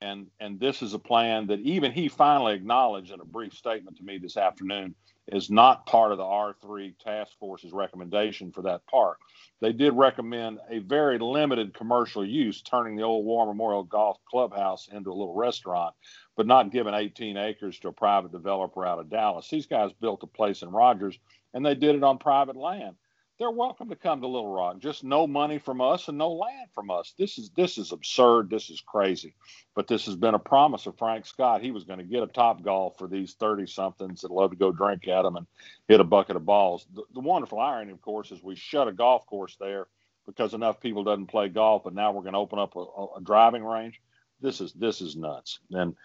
And 0.00 0.28
and 0.40 0.58
this 0.58 0.82
is 0.82 0.94
a 0.94 0.98
plan 0.98 1.46
that 1.48 1.60
even 1.60 1.92
he 1.92 2.08
finally 2.08 2.54
acknowledged 2.54 3.12
in 3.12 3.20
a 3.20 3.24
brief 3.24 3.52
statement 3.54 3.98
to 3.98 4.02
me 4.02 4.18
this 4.18 4.36
afternoon 4.36 4.94
is 5.32 5.50
not 5.50 5.86
part 5.86 6.12
of 6.12 6.18
the 6.18 6.24
R3 6.24 6.98
task 6.98 7.32
force's 7.38 7.72
recommendation 7.72 8.52
for 8.52 8.62
that 8.62 8.86
park. 8.86 9.18
They 9.60 9.72
did 9.72 9.94
recommend 9.94 10.58
a 10.70 10.78
very 10.80 11.18
limited 11.18 11.74
commercial 11.74 12.24
use, 12.26 12.62
turning 12.62 12.96
the 12.96 13.02
old 13.04 13.24
War 13.24 13.46
Memorial 13.46 13.84
Golf 13.84 14.18
Clubhouse 14.28 14.88
into 14.92 15.10
a 15.10 15.14
little 15.14 15.34
restaurant, 15.34 15.94
but 16.36 16.46
not 16.46 16.72
giving 16.72 16.94
18 16.94 17.36
acres 17.36 17.78
to 17.80 17.88
a 17.88 17.92
private 17.92 18.32
developer 18.32 18.86
out 18.86 18.98
of 18.98 19.10
Dallas. 19.10 19.48
These 19.48 19.66
guys 19.66 19.92
built 20.00 20.22
a 20.22 20.26
place 20.26 20.62
in 20.62 20.70
Rogers 20.70 21.18
and 21.54 21.64
they 21.64 21.74
did 21.74 21.96
it 21.96 22.04
on 22.04 22.18
private 22.18 22.56
land 22.56 22.96
they're 23.40 23.50
welcome 23.50 23.88
to 23.88 23.96
come 23.96 24.20
to 24.20 24.26
Little 24.26 24.52
Rock. 24.52 24.80
Just 24.80 25.02
no 25.02 25.26
money 25.26 25.58
from 25.58 25.80
us 25.80 26.08
and 26.08 26.18
no 26.18 26.30
land 26.30 26.68
from 26.74 26.90
us. 26.90 27.14
This 27.18 27.38
is 27.38 27.50
this 27.56 27.78
is 27.78 27.90
absurd. 27.90 28.50
This 28.50 28.68
is 28.68 28.82
crazy. 28.82 29.34
But 29.74 29.88
this 29.88 30.04
has 30.04 30.14
been 30.14 30.34
a 30.34 30.38
promise 30.38 30.84
of 30.84 30.98
Frank 30.98 31.24
Scott. 31.24 31.62
He 31.62 31.70
was 31.70 31.84
going 31.84 32.00
to 32.00 32.04
get 32.04 32.22
a 32.22 32.26
top 32.26 32.62
golf 32.62 32.98
for 32.98 33.08
these 33.08 33.32
30 33.40 33.66
somethings 33.66 34.20
that 34.20 34.30
love 34.30 34.50
to 34.50 34.56
go 34.56 34.72
drink 34.72 35.08
at 35.08 35.22
them 35.22 35.36
and 35.36 35.46
hit 35.88 36.00
a 36.00 36.04
bucket 36.04 36.36
of 36.36 36.44
balls. 36.44 36.86
The, 36.94 37.02
the 37.14 37.20
wonderful 37.20 37.58
irony, 37.58 37.92
of 37.92 38.02
course, 38.02 38.30
is 38.30 38.42
we 38.42 38.56
shut 38.56 38.88
a 38.88 38.92
golf 38.92 39.24
course 39.24 39.56
there 39.58 39.86
because 40.26 40.52
enough 40.52 40.78
people 40.78 41.02
doesn't 41.02 41.28
play 41.28 41.48
golf, 41.48 41.86
and 41.86 41.96
now 41.96 42.12
we're 42.12 42.22
going 42.22 42.34
to 42.34 42.38
open 42.38 42.58
up 42.58 42.76
a, 42.76 42.80
a 43.16 43.22
driving 43.22 43.64
range. 43.64 44.02
This 44.42 44.60
is 44.60 44.74
this 44.74 45.00
is 45.00 45.16
nuts. 45.16 45.60
And 45.70 45.96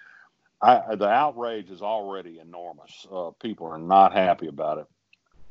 I, 0.62 0.96
the 0.96 1.10
outrage 1.10 1.70
is 1.70 1.82
already 1.82 2.39
enormous. 2.39 3.06
Uh, 3.12 3.32
people 3.42 3.68
are 3.68 3.77
not 3.77 4.13
happy 4.13 4.48
about 4.48 4.77
it. 4.77 4.88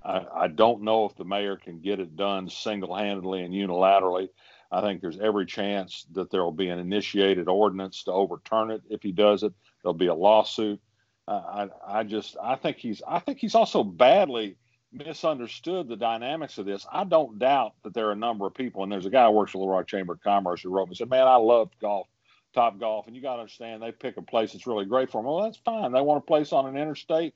I, 0.04 0.26
I 0.34 0.49
don't 0.49 0.82
know 0.82 1.06
if 1.06 1.16
the 1.16 1.25
mayor 1.25 1.56
can 1.56 1.80
get 1.80 2.00
it 2.00 2.16
done 2.16 2.49
single 2.49 2.94
handedly 2.94 3.42
and 3.42 3.54
unilaterally. 3.54 4.28
I 4.70 4.80
think 4.80 5.00
there's 5.00 5.18
every 5.18 5.46
chance 5.46 6.06
that 6.12 6.30
there 6.30 6.42
will 6.42 6.52
be 6.52 6.68
an 6.68 6.78
initiated 6.78 7.49
ordinance 7.49 8.04
to 8.04 8.12
overturn 8.12 8.70
it. 8.70 8.82
If 8.90 9.02
he 9.02 9.12
does 9.12 9.42
it, 9.42 9.52
there'll 9.82 9.94
be 9.94 10.08
a 10.08 10.14
lawsuit. 10.14 10.80
I, 11.26 11.68
I 11.87 12.02
just, 12.02 12.37
I 12.42 12.56
think 12.56 12.76
he's, 12.76 13.00
I 13.06 13.18
think 13.18 13.38
he's 13.38 13.54
also 13.54 13.82
badly 13.82 14.56
misunderstood 14.92 15.88
the 15.88 15.96
dynamics 15.96 16.58
of 16.58 16.66
this. 16.66 16.87
I 16.92 17.04
don't 17.04 17.38
doubt 17.38 17.73
that 17.82 17.94
there 17.94 18.08
are 18.08 18.12
a 18.12 18.16
number 18.16 18.46
of 18.46 18.54
people, 18.54 18.82
and 18.82 18.92
there's 18.92 19.06
a 19.06 19.11
guy 19.11 19.26
who 19.26 19.32
works 19.32 19.52
for 19.52 19.58
Little 19.58 19.73
Rock 19.73 19.87
Chamber 19.87 20.14
of 20.14 20.23
Commerce 20.23 20.62
who 20.62 20.70
wrote 20.70 20.87
me 20.87 20.90
and 20.90 20.96
said, 20.99 21.08
"Man, 21.08 21.26
I 21.26 21.37
love 21.37 21.70
golf, 21.80 22.08
top 22.54 22.78
golf, 22.78 23.06
and 23.06 23.16
you 23.16 23.23
got 23.23 23.37
to 23.37 23.40
understand 23.40 23.82
they 23.82 23.92
pick 23.92 24.16
a 24.18 24.23
place 24.23 24.52
that's 24.52 24.66
really 24.66 24.84
great 24.84 25.11
for 25.11 25.18
them. 25.18 25.26
Well, 25.26 25.42
that's 25.42 25.56
fine. 25.56 25.92
They 25.92 26.00
want 26.00 26.23
a 26.23 26.26
place 26.26 26.52
on 26.52 26.66
an 26.66 26.76
interstate 26.76 27.34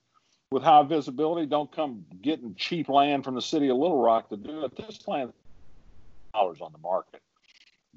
with 0.50 0.62
high 0.62 0.82
visibility. 0.82 1.46
Don't 1.46 1.70
come 1.70 2.04
getting 2.22 2.54
cheap 2.54 2.88
land 2.88 3.24
from 3.24 3.34
the 3.34 3.42
city 3.42 3.68
of 3.68 3.76
Little 3.76 4.00
Rock 4.00 4.28
to 4.30 4.36
do 4.36 4.64
it. 4.64 4.76
This 4.76 5.06
land 5.06 5.32
dollars 6.34 6.60
on 6.60 6.72
the 6.72 6.78
market 6.78 7.20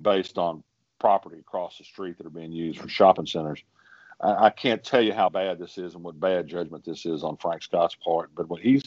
based 0.01 0.37
on 0.37 0.63
property 0.99 1.39
across 1.39 1.77
the 1.77 1.83
street 1.83 2.17
that 2.17 2.27
are 2.27 2.31
being 2.31 2.51
used 2.51 2.79
for 2.79 2.87
shopping 2.87 3.25
centers. 3.25 3.63
I, 4.19 4.45
I 4.45 4.49
can't 4.49 4.83
tell 4.83 5.01
you 5.01 5.13
how 5.13 5.29
bad 5.29 5.59
this 5.59 5.77
is 5.77 5.95
and 5.95 6.03
what 6.03 6.19
bad 6.19 6.47
judgment 6.47 6.85
this 6.85 7.05
is 7.05 7.23
on 7.23 7.37
Frank 7.37 7.63
Scott's 7.63 7.95
part. 7.95 8.31
But 8.35 8.49
when 8.49 8.61
he's, 8.61 8.83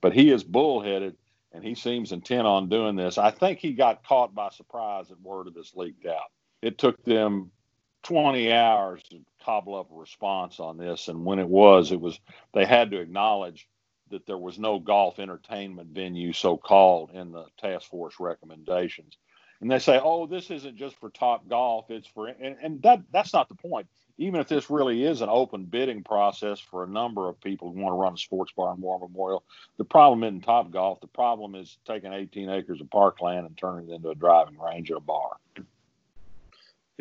but 0.00 0.12
he 0.12 0.30
is 0.30 0.44
bullheaded 0.44 1.16
and 1.52 1.62
he 1.62 1.74
seems 1.74 2.12
intent 2.12 2.46
on 2.46 2.68
doing 2.68 2.96
this. 2.96 3.18
I 3.18 3.30
think 3.30 3.58
he 3.58 3.72
got 3.72 4.04
caught 4.04 4.34
by 4.34 4.48
surprise 4.50 5.10
at 5.10 5.20
word 5.20 5.46
of 5.46 5.54
this 5.54 5.74
leaked 5.74 6.06
out. 6.06 6.30
It 6.62 6.78
took 6.78 7.02
them 7.04 7.50
20 8.02 8.52
hours 8.52 9.02
to 9.10 9.20
cobble 9.44 9.76
up 9.76 9.90
a 9.90 9.94
response 9.94 10.60
on 10.60 10.76
this. 10.76 11.08
And 11.08 11.24
when 11.24 11.38
it 11.38 11.48
was, 11.48 11.92
it 11.92 12.00
was 12.00 12.18
they 12.52 12.64
had 12.64 12.90
to 12.90 13.00
acknowledge 13.00 13.68
that 14.10 14.26
there 14.26 14.38
was 14.38 14.58
no 14.58 14.78
golf 14.78 15.18
entertainment 15.18 15.90
venue, 15.90 16.32
so 16.32 16.56
called, 16.56 17.10
in 17.12 17.32
the 17.32 17.46
task 17.58 17.88
force 17.88 18.14
recommendations. 18.20 19.16
And 19.60 19.70
they 19.70 19.78
say, 19.78 20.00
"Oh, 20.02 20.26
this 20.26 20.50
isn't 20.50 20.76
just 20.76 20.96
for 20.96 21.10
Top 21.10 21.48
Golf; 21.48 21.90
it's 21.90 22.08
for," 22.08 22.26
and, 22.26 22.56
and 22.60 22.82
that 22.82 23.00
that's 23.12 23.32
not 23.32 23.48
the 23.48 23.54
point. 23.54 23.86
Even 24.18 24.40
if 24.40 24.48
this 24.48 24.68
really 24.68 25.04
is 25.04 25.22
an 25.22 25.28
open 25.30 25.64
bidding 25.64 26.02
process 26.04 26.60
for 26.60 26.84
a 26.84 26.88
number 26.88 27.28
of 27.28 27.40
people 27.40 27.72
who 27.72 27.80
want 27.80 27.92
to 27.92 27.96
run 27.96 28.14
a 28.14 28.18
sports 28.18 28.52
bar 28.56 28.74
in 28.74 28.80
War 28.80 28.98
Memorial, 28.98 29.44
the 29.78 29.84
problem 29.84 30.24
isn't 30.24 30.42
Top 30.42 30.70
Golf. 30.70 31.00
The 31.00 31.06
problem 31.06 31.54
is 31.54 31.78
taking 31.86 32.12
18 32.12 32.50
acres 32.50 32.80
of 32.80 32.90
parkland 32.90 33.46
and 33.46 33.56
turning 33.56 33.88
it 33.88 33.94
into 33.94 34.10
a 34.10 34.14
driving 34.14 34.58
range 34.58 34.90
or 34.90 34.96
a 34.96 35.00
bar. 35.00 35.36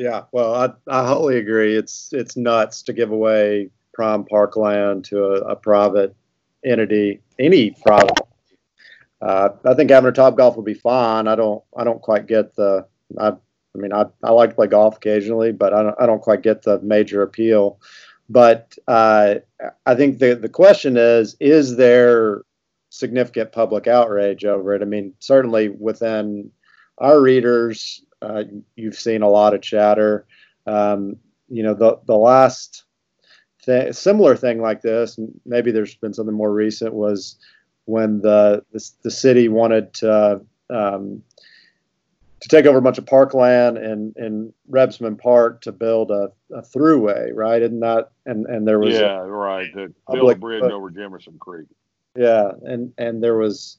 Yeah, 0.01 0.23
well, 0.31 0.55
I, 0.55 0.71
I 0.87 1.05
wholly 1.05 1.37
agree. 1.37 1.75
It's 1.75 2.09
it's 2.11 2.35
nuts 2.35 2.81
to 2.83 2.93
give 2.93 3.11
away 3.11 3.69
prime 3.93 4.23
parkland 4.25 5.05
to 5.05 5.23
a, 5.25 5.51
a 5.51 5.55
private 5.55 6.15
entity, 6.65 7.21
any 7.37 7.69
private. 7.69 8.17
Uh, 9.21 9.49
I 9.63 9.75
think 9.75 9.91
having 9.91 10.09
a 10.09 10.11
top 10.11 10.35
golf 10.37 10.55
would 10.55 10.65
be 10.65 10.73
fine. 10.73 11.27
I 11.27 11.35
don't 11.35 11.63
I 11.77 11.83
don't 11.83 12.01
quite 12.01 12.25
get 12.25 12.55
the 12.55 12.87
I 13.19 13.27
I 13.27 13.33
mean 13.75 13.93
I, 13.93 14.05
I 14.23 14.31
like 14.31 14.49
to 14.49 14.55
play 14.55 14.65
golf 14.65 14.97
occasionally, 14.97 15.51
but 15.51 15.71
I 15.71 15.83
don't 15.83 15.95
I 16.01 16.07
don't 16.07 16.21
quite 16.23 16.41
get 16.41 16.63
the 16.63 16.79
major 16.79 17.21
appeal. 17.21 17.79
But 18.27 18.75
uh, 18.87 19.35
I 19.85 19.93
think 19.93 20.17
the 20.17 20.33
the 20.33 20.49
question 20.49 20.97
is 20.97 21.35
is 21.39 21.75
there 21.75 22.41
significant 22.89 23.51
public 23.51 23.85
outrage 23.85 24.45
over 24.45 24.73
it? 24.73 24.81
I 24.81 24.85
mean, 24.85 25.13
certainly 25.19 25.69
within 25.69 26.49
our 26.97 27.21
readers, 27.21 28.03
uh, 28.21 28.43
you've 28.75 28.95
seen 28.95 29.21
a 29.21 29.29
lot 29.29 29.53
of 29.53 29.61
chatter. 29.61 30.25
Um, 30.65 31.17
you 31.49 31.63
know, 31.63 31.73
the 31.73 31.99
the 32.05 32.17
last 32.17 32.83
th- 33.63 33.95
similar 33.95 34.35
thing 34.35 34.61
like 34.61 34.81
this, 34.81 35.19
maybe 35.45 35.71
there's 35.71 35.95
been 35.95 36.13
something 36.13 36.35
more 36.35 36.53
recent, 36.53 36.93
was 36.93 37.37
when 37.85 38.21
the 38.21 38.63
the, 38.71 38.89
the 39.03 39.11
city 39.11 39.49
wanted 39.49 39.93
to 39.95 40.41
um, 40.69 41.23
to 42.41 42.49
take 42.49 42.65
over 42.65 42.79
a 42.79 42.81
bunch 42.81 42.97
of 42.97 43.05
parkland 43.05 43.77
in 43.77 44.13
in 44.17 44.53
Rebsamen 44.69 45.19
Park 45.19 45.61
to 45.61 45.71
build 45.71 46.11
a, 46.11 46.31
a 46.53 46.61
throughway, 46.61 47.31
right? 47.33 47.61
Isn't 47.61 47.79
that 47.81 48.11
and 48.25 48.45
and 48.45 48.67
there 48.67 48.79
was 48.79 48.95
yeah, 48.95 49.17
right, 49.17 49.73
the 49.73 49.93
build 50.11 50.31
a 50.31 50.35
bridge 50.35 50.63
over 50.63 50.89
Jimerson 50.89 51.39
Creek. 51.39 51.67
Yeah, 52.15 52.51
and 52.63 52.93
and 52.97 53.23
there 53.23 53.37
was 53.37 53.77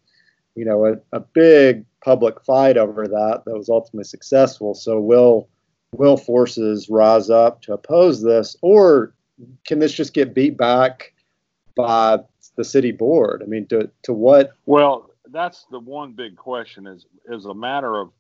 you 0.55 0.65
know, 0.65 0.87
a, 0.87 0.97
a 1.13 1.21
big 1.21 1.85
public 2.05 2.43
fight 2.45 2.77
over 2.77 3.07
that 3.07 3.43
that 3.45 3.57
was 3.57 3.69
ultimately 3.69 4.05
successful. 4.05 4.75
So 4.75 5.01
will 5.01 5.49
will 5.93 6.17
forces 6.17 6.89
rise 6.89 7.31
up 7.31 7.63
to 7.63 7.75
oppose 7.75 8.23
this, 8.23 8.57
or 8.63 9.15
can 9.67 9.79
this 9.79 9.93
just 9.93 10.15
get 10.15 10.35
beat 10.35 10.57
back 10.57 11.13
by 11.77 12.19
the 12.57 12.65
city 12.65 12.93
board? 12.93 13.43
I 13.43 13.47
mean, 13.47 13.67
to 13.67 13.91
to 14.05 14.13
what? 14.13 14.53
Well, 14.67 15.11
that's 15.31 15.65
the 15.71 15.79
one 15.79 16.13
big 16.13 16.37
question. 16.37 16.87
Is 16.87 17.07
is 17.29 17.47
a 17.47 17.55
matter 17.55 17.99
of. 17.99 18.11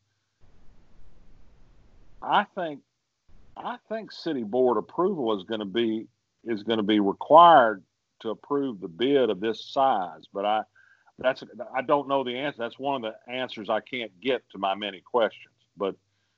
I 2.24 2.44
think, 2.54 2.78
I 3.56 3.78
think 3.88 4.12
city 4.12 4.44
board 4.44 4.76
approval 4.78 5.36
is 5.36 5.44
going 5.44 5.58
to 5.58 5.66
be 5.66 6.06
is 6.44 6.62
going 6.62 6.76
to 6.76 6.84
be 6.84 7.00
required 7.00 7.82
to 8.20 8.30
approve 8.30 8.80
the 8.80 8.88
bid 8.88 9.28
of 9.28 9.40
this 9.40 9.64
size. 9.64 10.22
But 10.32 10.44
I, 10.44 10.62
that's 11.22 11.42
I 11.74 11.82
don't 11.82 12.08
know 12.08 12.24
the 12.24 12.36
answer. 12.36 12.58
That's 12.58 12.78
one 12.78 13.04
of 13.04 13.12
the 13.12 13.32
answers 13.32 13.68
I 13.68 13.80
can't 13.80 14.12
get 14.20 14.42
to 14.50 14.58
my 14.58 14.74
many 14.74 15.00
questions. 15.00 15.54
But 15.76 15.96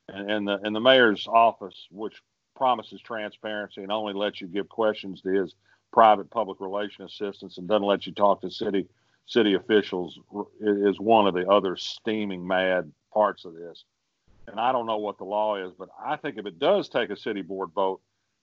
and, 0.08 0.46
the 0.46 0.58
and 0.62 0.74
the 0.74 0.80
mayor's 0.80 1.26
office, 1.26 1.86
which 1.90 2.22
promises 2.54 3.00
transparency 3.00 3.82
and 3.82 3.90
only 3.90 4.12
lets 4.12 4.40
you 4.40 4.46
give 4.46 4.68
questions 4.68 5.20
to 5.22 5.30
his 5.30 5.54
private 5.92 6.30
public 6.30 6.60
relation 6.60 7.04
assistants 7.04 7.58
and 7.58 7.68
doesn't 7.68 7.82
let 7.82 8.06
you 8.06 8.12
talk 8.12 8.40
to 8.40 8.50
city 8.50 8.86
city 9.26 9.54
officials 9.54 10.18
is 10.60 11.00
one 11.00 11.26
of 11.26 11.34
the 11.34 11.48
other 11.48 11.76
steaming 11.76 12.46
mad 12.46 12.92
parts 13.12 13.44
of 13.44 13.54
this. 13.54 13.84
And 14.46 14.60
I 14.60 14.70
don't 14.72 14.86
know 14.86 14.98
what 14.98 15.16
the 15.16 15.24
law 15.24 15.56
is, 15.56 15.72
but 15.78 15.88
I 15.98 16.16
think 16.16 16.36
if 16.36 16.44
it 16.44 16.58
does 16.58 16.90
take 16.90 17.08
a 17.08 17.16
city 17.16 17.40
board 17.40 17.70
vote, 17.74 18.02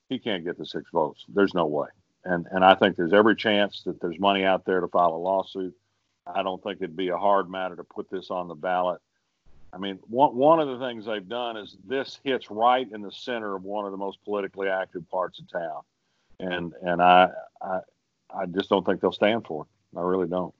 he 0.10 0.18
can't 0.18 0.44
get 0.44 0.58
the 0.58 0.66
six 0.66 0.90
votes. 0.92 1.24
There's 1.30 1.54
no 1.54 1.68
way. 1.68 1.88
And 2.26 2.48
and 2.52 2.64
I 2.64 2.76
think 2.76 2.96
there's 2.96 3.14
every 3.14 3.36
chance 3.36 3.84
that 3.86 4.02
there's 4.02 4.20
money 4.20 4.44
out 4.44 4.66
there 4.66 4.80
to 4.80 4.88
file 4.88 5.14
a 5.14 5.18
lawsuit. 5.18 5.76
I 6.26 6.44
don't 6.44 6.62
think 6.62 6.78
it'd 6.78 6.96
be 6.96 7.10
a 7.10 7.18
hard 7.18 7.50
matter 7.50 7.76
to 7.76 7.84
put 7.84 8.10
this 8.10 8.30
on 8.30 8.48
the 8.48 8.56
ballot. 8.56 9.02
I 9.74 9.78
mean, 9.78 10.00
one 10.08 10.36
one 10.36 10.60
of 10.60 10.68
the 10.68 10.86
things 10.86 11.06
they've 11.06 11.28
done 11.28 11.58
is 11.58 11.78
this 11.88 12.20
hits 12.24 12.52
right 12.52 12.90
in 12.92 13.02
the 13.02 13.12
center 13.12 13.56
of 13.56 13.64
one 13.64 13.86
of 13.86 13.92
the 13.92 13.98
most 13.98 14.24
politically 14.24 14.68
active 14.68 15.10
parts 15.10 15.40
of 15.40 15.50
town, 15.50 15.82
and 16.40 16.74
and 16.84 17.02
I 17.02 17.30
I 17.62 17.80
I 18.34 18.46
just 18.48 18.70
don't 18.70 18.86
think 18.86 19.02
they'll 19.02 19.12
stand 19.12 19.46
for 19.46 19.64
it. 19.64 19.98
I 19.98 20.02
really 20.02 20.28
don't. 20.28 20.54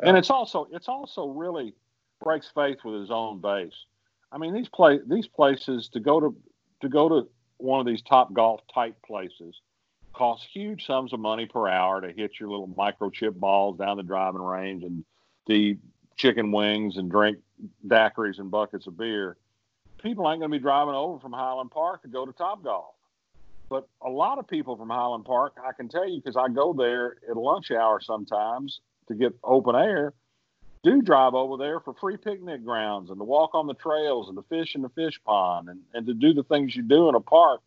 And 0.00 0.16
it's 0.16 0.30
also 0.30 0.68
it's 0.70 0.88
also 0.88 1.28
really 1.28 1.74
breaks 2.22 2.50
faith 2.54 2.78
with 2.84 3.00
his 3.00 3.10
own 3.10 3.40
base. 3.40 3.84
I 4.30 4.38
mean, 4.38 4.52
these 4.52 4.68
play 4.68 5.00
these 5.06 5.26
places 5.26 5.88
to 5.88 6.00
go 6.00 6.20
to 6.20 6.36
to 6.82 6.88
go 6.88 7.08
to 7.08 7.28
one 7.56 7.80
of 7.80 7.86
these 7.86 8.02
top 8.02 8.32
golf 8.32 8.60
type 8.72 8.96
places 9.04 9.60
costs 10.18 10.46
huge 10.52 10.84
sums 10.84 11.12
of 11.12 11.20
money 11.20 11.46
per 11.46 11.68
hour 11.68 12.00
to 12.00 12.12
hit 12.12 12.32
your 12.40 12.50
little 12.50 12.68
microchip 12.68 13.34
balls 13.34 13.78
down 13.78 13.96
the 13.96 14.02
driving 14.02 14.42
range 14.42 14.82
and 14.82 15.04
the 15.46 15.78
chicken 16.16 16.50
wings 16.50 16.96
and 16.96 17.10
drink 17.10 17.38
daiquiris 17.86 18.40
and 18.40 18.50
buckets 18.50 18.88
of 18.88 18.98
beer. 18.98 19.36
People 20.02 20.28
ain't 20.28 20.40
going 20.40 20.50
to 20.50 20.58
be 20.58 20.62
driving 20.62 20.94
over 20.94 21.20
from 21.20 21.32
Highland 21.32 21.70
Park 21.70 22.02
to 22.02 22.08
go 22.08 22.26
to 22.26 22.32
Top 22.32 22.62
Golf. 22.64 22.94
But 23.68 23.88
a 24.02 24.10
lot 24.10 24.38
of 24.38 24.48
people 24.48 24.76
from 24.76 24.90
Highland 24.90 25.24
Park, 25.24 25.56
I 25.64 25.72
can 25.72 25.88
tell 25.88 26.08
you 26.08 26.20
because 26.20 26.36
I 26.36 26.48
go 26.48 26.72
there 26.72 27.16
at 27.30 27.36
lunch 27.36 27.70
hour 27.70 28.00
sometimes 28.00 28.80
to 29.08 29.14
get 29.14 29.34
open 29.44 29.76
air, 29.76 30.14
do 30.82 31.02
drive 31.02 31.34
over 31.34 31.56
there 31.56 31.80
for 31.80 31.94
free 31.94 32.16
picnic 32.16 32.64
grounds 32.64 33.10
and 33.10 33.18
to 33.18 33.24
walk 33.24 33.54
on 33.54 33.66
the 33.66 33.74
trails 33.74 34.28
and 34.28 34.36
to 34.36 34.44
fish 34.48 34.74
in 34.74 34.82
the 34.82 34.88
fish 34.90 35.20
pond 35.24 35.68
and, 35.68 35.80
and 35.94 36.06
to 36.06 36.14
do 36.14 36.32
the 36.32 36.44
things 36.44 36.74
you 36.74 36.82
do 36.82 37.08
in 37.08 37.14
a 37.14 37.20
park, 37.20 37.60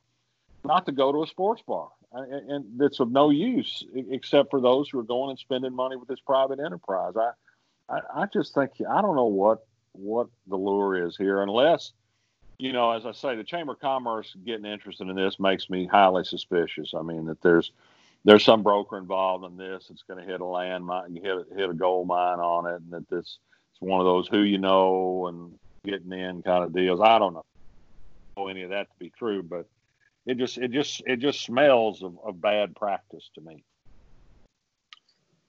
not 0.66 0.86
to 0.86 0.92
go 0.92 1.12
to 1.12 1.24
a 1.24 1.28
sports 1.28 1.62
bar. 1.68 1.90
And, 2.14 2.78
that's 2.78 3.00
of 3.00 3.10
no 3.12 3.30
use 3.30 3.86
except 3.94 4.52
for 4.52 4.60
those 4.60 4.90
who 4.90 5.00
are 5.00 5.04
going 5.04 5.30
and 5.30 5.40
spending 5.40 5.74
money 5.74 5.96
with 5.96 6.10
this 6.10 6.20
private 6.20 6.60
enterprise. 6.60 7.14
I, 7.16 7.32
I, 7.88 8.24
I 8.24 8.26
just 8.26 8.54
think 8.54 8.72
I 8.90 9.02
don't 9.02 9.16
know 9.16 9.26
what 9.26 9.66
what 9.94 10.28
the 10.48 10.58
lure 10.58 11.08
is 11.08 11.16
here, 11.16 11.42
unless 11.42 11.94
you 12.62 12.74
know, 12.74 12.92
as 12.92 13.08
I 13.08 13.12
say, 13.12 13.36
the 13.36 13.44
Chamber 13.44 13.74
of 13.74 13.80
Commerce 13.80 14.36
getting 14.46 14.66
interested 14.66 15.08
in 15.08 15.16
this 15.16 15.40
makes 15.40 15.68
me 15.68 15.88
highly 15.88 16.24
suspicious. 16.24 16.94
I 16.96 17.02
mean, 17.02 17.26
that 17.26 17.42
there's 17.42 17.72
there's 18.24 18.44
some 18.44 18.62
broker 18.62 19.00
involved 19.00 19.46
in 19.46 19.58
this. 19.58 19.88
that's 19.88 20.04
going 20.04 20.24
to 20.24 20.32
hit 20.32 20.42
a 20.42 20.46
land 20.46 20.86
mine, 20.86 21.16
hit 21.16 21.48
hit 21.56 21.70
a 21.70 21.74
gold 21.74 22.08
mine 22.08 22.40
on 22.40 22.68
it, 22.68 22.82
and 22.82 22.92
that 22.92 23.10
this 23.10 23.40
it's 23.72 23.82
one 23.82 24.00
of 24.00 24.06
those 24.06 24.28
who 24.28 24.42
you 24.42 24.60
know 24.60 25.28
and 25.28 25.58
getting 25.84 26.12
in 26.12 26.44
kind 26.44 26.64
of 26.64 26.74
deals. 26.74 27.02
I 27.02 27.18
don't 27.18 27.34
know 27.34 28.48
any 28.48 28.62
of 28.62 28.70
that 28.70 28.92
to 28.92 29.00
be 29.00 29.12
true, 29.18 29.42
but 29.42 29.66
it 30.26 30.38
just 30.38 30.58
it 30.58 30.72
just 30.72 31.02
it 31.06 31.18
just 31.18 31.44
smells 31.44 32.04
of, 32.04 32.18
of 32.24 32.42
bad 32.42 32.76
practice 32.76 33.30
to 33.36 33.42
me. 33.42 33.64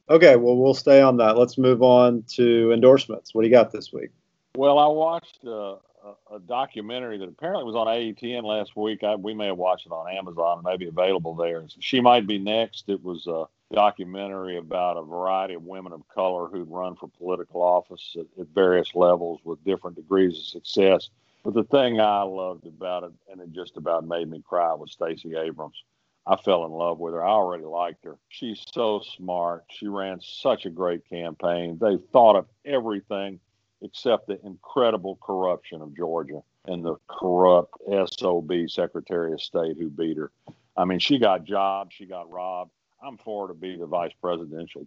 Okay, 0.08 0.36
well 0.36 0.56
we'll 0.56 0.74
stay 0.74 1.00
on 1.00 1.16
that. 1.18 1.36
Let's 1.36 1.58
move 1.58 1.82
on 1.82 2.24
to 2.34 2.72
endorsements. 2.72 3.34
What 3.34 3.42
do 3.42 3.48
you 3.48 3.54
got 3.54 3.72
this 3.72 3.92
week? 3.92 4.10
Well, 4.56 4.78
I 4.78 4.86
watched 4.86 5.38
uh, 5.46 5.76
a, 6.04 6.34
a, 6.34 6.40
documentary 6.46 7.16
that 7.18 7.28
apparently 7.28 7.64
was 7.64 7.74
on 7.74 7.86
AETN 7.86 8.42
last 8.42 8.76
week. 8.76 9.02
I, 9.02 9.14
we 9.14 9.32
may 9.32 9.46
have 9.46 9.56
watched 9.56 9.86
it 9.86 9.92
on 9.92 10.14
Amazon. 10.14 10.58
It 10.58 10.64
may 10.64 10.76
be 10.76 10.88
available 10.88 11.34
there. 11.34 11.64
She 11.80 12.00
might 12.00 12.26
be 12.26 12.38
next. 12.38 12.88
It 12.88 13.02
was 13.02 13.26
a 13.26 13.46
documentary 13.72 14.58
about 14.58 14.98
a 14.98 15.02
variety 15.02 15.54
of 15.54 15.62
women 15.62 15.92
of 15.92 16.06
color 16.08 16.48
who'd 16.48 16.70
run 16.70 16.96
for 16.96 17.08
political 17.08 17.62
office 17.62 18.14
at, 18.18 18.26
at 18.38 18.48
various 18.48 18.94
levels 18.94 19.40
with 19.44 19.64
different 19.64 19.96
degrees 19.96 20.36
of 20.38 20.44
success. 20.44 21.08
But 21.44 21.54
the 21.54 21.64
thing 21.64 22.00
I 22.00 22.22
loved 22.22 22.66
about 22.66 23.04
it, 23.04 23.12
and 23.30 23.40
it 23.40 23.52
just 23.52 23.76
about 23.76 24.06
made 24.06 24.30
me 24.30 24.42
cry, 24.46 24.72
was 24.74 24.92
Stacey 24.92 25.34
Abrams. 25.36 25.82
I 26.24 26.36
fell 26.36 26.64
in 26.64 26.70
love 26.70 27.00
with 27.00 27.14
her. 27.14 27.24
I 27.24 27.30
already 27.30 27.64
liked 27.64 28.04
her. 28.04 28.16
She's 28.28 28.64
so 28.72 29.00
smart. 29.16 29.64
She 29.70 29.88
ran 29.88 30.20
such 30.20 30.66
a 30.66 30.70
great 30.70 31.08
campaign. 31.08 31.78
They 31.80 31.96
thought 32.12 32.36
of 32.36 32.46
everything 32.64 33.40
except 33.80 34.28
the 34.28 34.38
incredible 34.46 35.18
corruption 35.20 35.82
of 35.82 35.96
Georgia 35.96 36.42
and 36.66 36.84
the 36.84 36.94
corrupt 37.08 37.74
SOB 37.88 38.52
Secretary 38.68 39.32
of 39.32 39.42
State 39.42 39.76
who 39.76 39.90
beat 39.90 40.16
her. 40.16 40.30
I 40.76 40.84
mean, 40.84 41.00
she 41.00 41.18
got 41.18 41.44
jobs, 41.44 41.94
she 41.94 42.06
got 42.06 42.30
robbed. 42.30 42.70
I'm 43.04 43.18
for 43.18 43.48
her 43.48 43.52
to 43.52 43.58
be 43.58 43.76
the 43.76 43.86
vice 43.86 44.12
presidential 44.20 44.86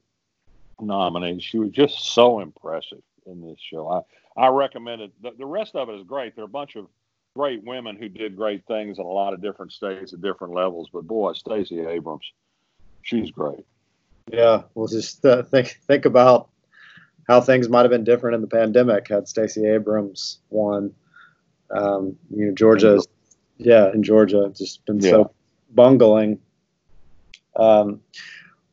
nominee. 0.79 1.41
She 1.41 1.59
was 1.59 1.71
just 1.71 2.13
so 2.13 2.39
impressive 2.39 3.01
in 3.25 3.41
this 3.41 3.59
show. 3.59 3.89
I, 3.89 4.01
I 4.37 4.47
recommend 4.47 5.01
it. 5.01 5.11
The, 5.21 5.31
the 5.37 5.45
rest 5.45 5.75
of 5.75 5.89
it 5.89 5.93
is 5.93 6.03
great. 6.05 6.35
There 6.35 6.43
are 6.43 6.47
a 6.47 6.49
bunch 6.49 6.75
of 6.75 6.87
great 7.35 7.63
women 7.63 7.95
who 7.95 8.09
did 8.09 8.35
great 8.35 8.65
things 8.65 8.97
in 8.97 9.05
a 9.05 9.09
lot 9.09 9.33
of 9.33 9.41
different 9.41 9.71
states 9.71 10.13
at 10.13 10.21
different 10.21 10.53
levels. 10.53 10.89
But 10.91 11.07
boy, 11.07 11.33
Stacey 11.33 11.81
Abrams, 11.81 12.31
she's 13.01 13.31
great. 13.31 13.65
Yeah, 14.31 14.63
well, 14.73 14.87
just 14.87 15.23
uh, 15.25 15.43
think 15.43 15.79
think 15.87 16.05
about 16.05 16.49
how 17.27 17.41
things 17.41 17.69
might 17.69 17.81
have 17.81 17.91
been 17.91 18.03
different 18.03 18.35
in 18.35 18.41
the 18.41 18.47
pandemic 18.47 19.07
had 19.07 19.27
Stacey 19.27 19.67
Abrams 19.67 20.39
won. 20.49 20.93
Um, 21.71 22.15
you 22.29 22.47
know, 22.47 22.53
Georgia, 22.53 23.01
yeah, 23.57 23.91
in 23.91 24.03
Georgia, 24.03 24.51
just 24.55 24.85
been 24.85 24.99
yeah. 24.99 25.11
so 25.11 25.31
bungling. 25.71 26.39
Um, 27.55 28.01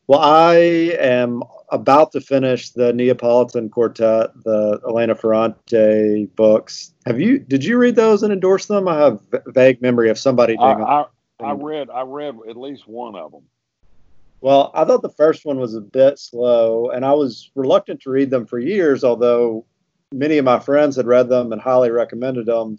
well, 0.07 0.19
I 0.19 0.55
am 0.99 1.43
about 1.69 2.11
to 2.11 2.21
finish 2.21 2.69
the 2.71 2.93
Neapolitan 2.93 3.69
Quartet, 3.69 4.31
the 4.43 4.79
Elena 4.87 5.15
Ferrante 5.15 6.27
books. 6.35 6.93
Have 7.05 7.19
you? 7.19 7.39
Did 7.39 7.63
you 7.63 7.77
read 7.77 7.95
those 7.95 8.23
and 8.23 8.33
endorse 8.33 8.65
them? 8.65 8.87
I 8.87 8.97
have 8.97 9.19
vague 9.47 9.81
memory 9.81 10.09
of 10.09 10.19
somebody 10.19 10.55
doing. 10.55 10.81
I, 10.81 11.05
I, 11.39 11.43
I 11.43 11.53
read. 11.53 11.89
I 11.89 12.01
read 12.01 12.35
at 12.49 12.57
least 12.57 12.87
one 12.87 13.15
of 13.15 13.31
them. 13.31 13.43
Well, 14.41 14.71
I 14.73 14.83
thought 14.83 15.01
the 15.01 15.09
first 15.09 15.45
one 15.45 15.57
was 15.57 15.73
a 15.73 15.79
bit 15.79 16.19
slow, 16.19 16.89
and 16.89 17.05
I 17.05 17.13
was 17.13 17.49
reluctant 17.55 18.01
to 18.01 18.09
read 18.09 18.29
them 18.29 18.45
for 18.45 18.59
years, 18.59 19.05
although 19.05 19.65
many 20.11 20.37
of 20.37 20.43
my 20.43 20.59
friends 20.59 20.97
had 20.97 21.07
read 21.07 21.29
them 21.29 21.53
and 21.53 21.61
highly 21.61 21.91
recommended 21.91 22.47
them, 22.47 22.77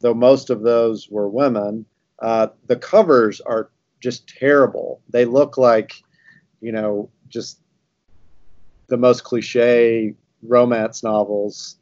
though 0.00 0.14
most 0.14 0.48
of 0.48 0.62
those 0.62 1.10
were 1.10 1.28
women. 1.28 1.84
Uh, 2.18 2.48
the 2.66 2.76
covers 2.76 3.42
are 3.42 3.70
just 4.00 4.26
terrible. 4.26 5.02
They 5.10 5.26
look 5.26 5.58
like, 5.58 6.02
you 6.62 6.72
know, 6.72 7.10
just 7.28 7.60
the 8.88 8.96
most 8.96 9.24
cliche 9.24 10.14
romance 10.42 11.02
novels. 11.02 11.76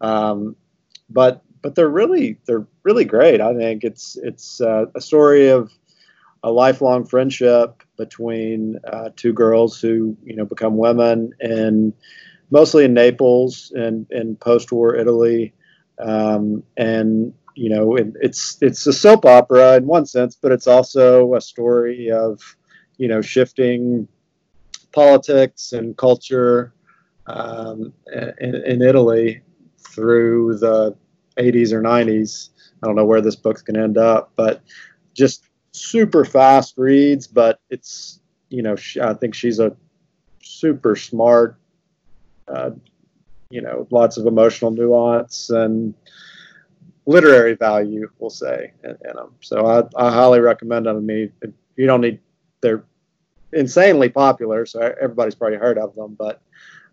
Um, 0.00 0.56
but 1.08 1.42
but 1.62 1.74
they're 1.74 1.88
really 1.88 2.38
they're 2.46 2.66
really 2.82 3.04
great. 3.04 3.40
I 3.40 3.54
think 3.56 3.84
it's 3.84 4.18
it's 4.22 4.60
uh, 4.60 4.86
a 4.94 5.00
story 5.00 5.48
of 5.48 5.72
a 6.42 6.50
lifelong 6.50 7.06
friendship 7.06 7.82
between 7.96 8.78
uh, 8.86 9.10
two 9.16 9.32
girls 9.32 9.80
who 9.80 10.16
you 10.22 10.36
know 10.36 10.44
become 10.44 10.76
women 10.76 11.32
and 11.40 11.94
mostly 12.50 12.84
in 12.84 12.94
Naples 12.94 13.72
and 13.74 14.06
in 14.10 14.36
post-war 14.36 14.96
Italy, 14.96 15.54
um, 15.98 16.62
and 16.76 17.32
you 17.54 17.70
know 17.70 17.96
it, 17.96 18.08
it's 18.20 18.58
it's 18.60 18.86
a 18.86 18.92
soap 18.92 19.24
opera 19.24 19.76
in 19.76 19.86
one 19.86 20.06
sense, 20.06 20.36
but 20.36 20.52
it's 20.52 20.66
also 20.66 21.34
a 21.34 21.40
story 21.40 22.10
of 22.10 22.40
you 22.98 23.08
know 23.08 23.22
shifting 23.22 24.08
politics 24.94 25.72
and 25.72 25.96
culture 25.96 26.72
um, 27.26 27.92
in, 28.40 28.54
in 28.64 28.82
Italy 28.82 29.42
through 29.78 30.58
the 30.58 30.96
80s 31.36 31.72
or 31.72 31.82
90s. 31.82 32.50
I 32.82 32.86
don't 32.86 32.96
know 32.96 33.04
where 33.04 33.20
this 33.20 33.36
book's 33.36 33.62
going 33.62 33.76
to 33.76 33.82
end 33.82 33.98
up, 33.98 34.32
but 34.36 34.62
just 35.14 35.44
super 35.72 36.24
fast 36.24 36.74
reads, 36.76 37.26
but 37.26 37.60
it's 37.70 38.20
you 38.50 38.62
know 38.62 38.76
she, 38.76 39.00
I 39.00 39.14
think 39.14 39.34
she's 39.34 39.58
a 39.58 39.76
super 40.42 40.94
smart, 40.94 41.56
uh, 42.48 42.70
you 43.50 43.60
know, 43.60 43.86
lots 43.90 44.16
of 44.16 44.26
emotional 44.26 44.70
nuance 44.70 45.50
and 45.50 45.94
literary 47.06 47.54
value, 47.54 48.08
we'll 48.18 48.30
say, 48.30 48.72
in, 48.82 48.96
them. 49.02 49.34
So 49.40 49.66
I, 49.66 49.82
I 49.96 50.10
highly 50.12 50.40
recommend 50.40 50.86
them. 50.86 50.96
I 50.96 51.00
mean, 51.00 51.32
you 51.76 51.86
don't 51.86 52.00
need 52.00 52.20
they're 52.60 52.84
insanely 53.54 54.08
popular, 54.08 54.66
so 54.66 54.94
everybody's 55.00 55.34
probably 55.34 55.58
heard 55.58 55.78
of 55.78 55.94
them. 55.94 56.14
But 56.14 56.40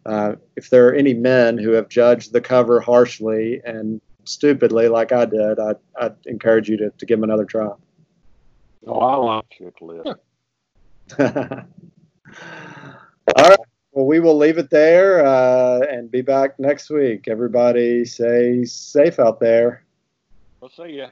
uh, 0.06 0.36
if 0.56 0.70
there 0.70 0.88
are 0.88 0.94
any 0.94 1.14
men 1.14 1.58
who 1.58 1.72
have 1.72 1.90
judged 1.90 2.34
the 2.34 2.42
cover 2.42 2.80
harshly 2.80 3.62
and 3.66 4.02
stupidly, 4.24 4.88
like 4.88 5.12
I 5.12 5.26
did, 5.26 5.60
I'd, 5.60 5.78
I'd 6.00 6.16
encourage 6.26 6.70
you 6.70 6.78
to, 6.78 6.92
to 6.92 7.06
give 7.06 7.20
them 7.20 7.24
another 7.24 7.46
try. 7.46 7.70
Oh, 8.88 9.00
I 9.00 9.16
like 9.16 9.50
Chick 9.50 9.82
All 11.20 11.66
right. 13.38 13.60
Well, 13.92 14.06
we 14.06 14.22
will 14.22 14.38
leave 14.38 14.58
it 14.58 14.70
there 14.70 15.26
uh, 15.26 15.82
and 15.82 16.10
be 16.10 16.22
back 16.22 16.58
next 16.60 16.90
week. 16.90 17.28
Everybody, 17.28 18.06
stay 18.06 18.64
safe 18.64 19.20
out 19.20 19.42
there. 19.42 19.84
We'll 20.62 20.70
see 20.70 20.94
you. 20.94 21.08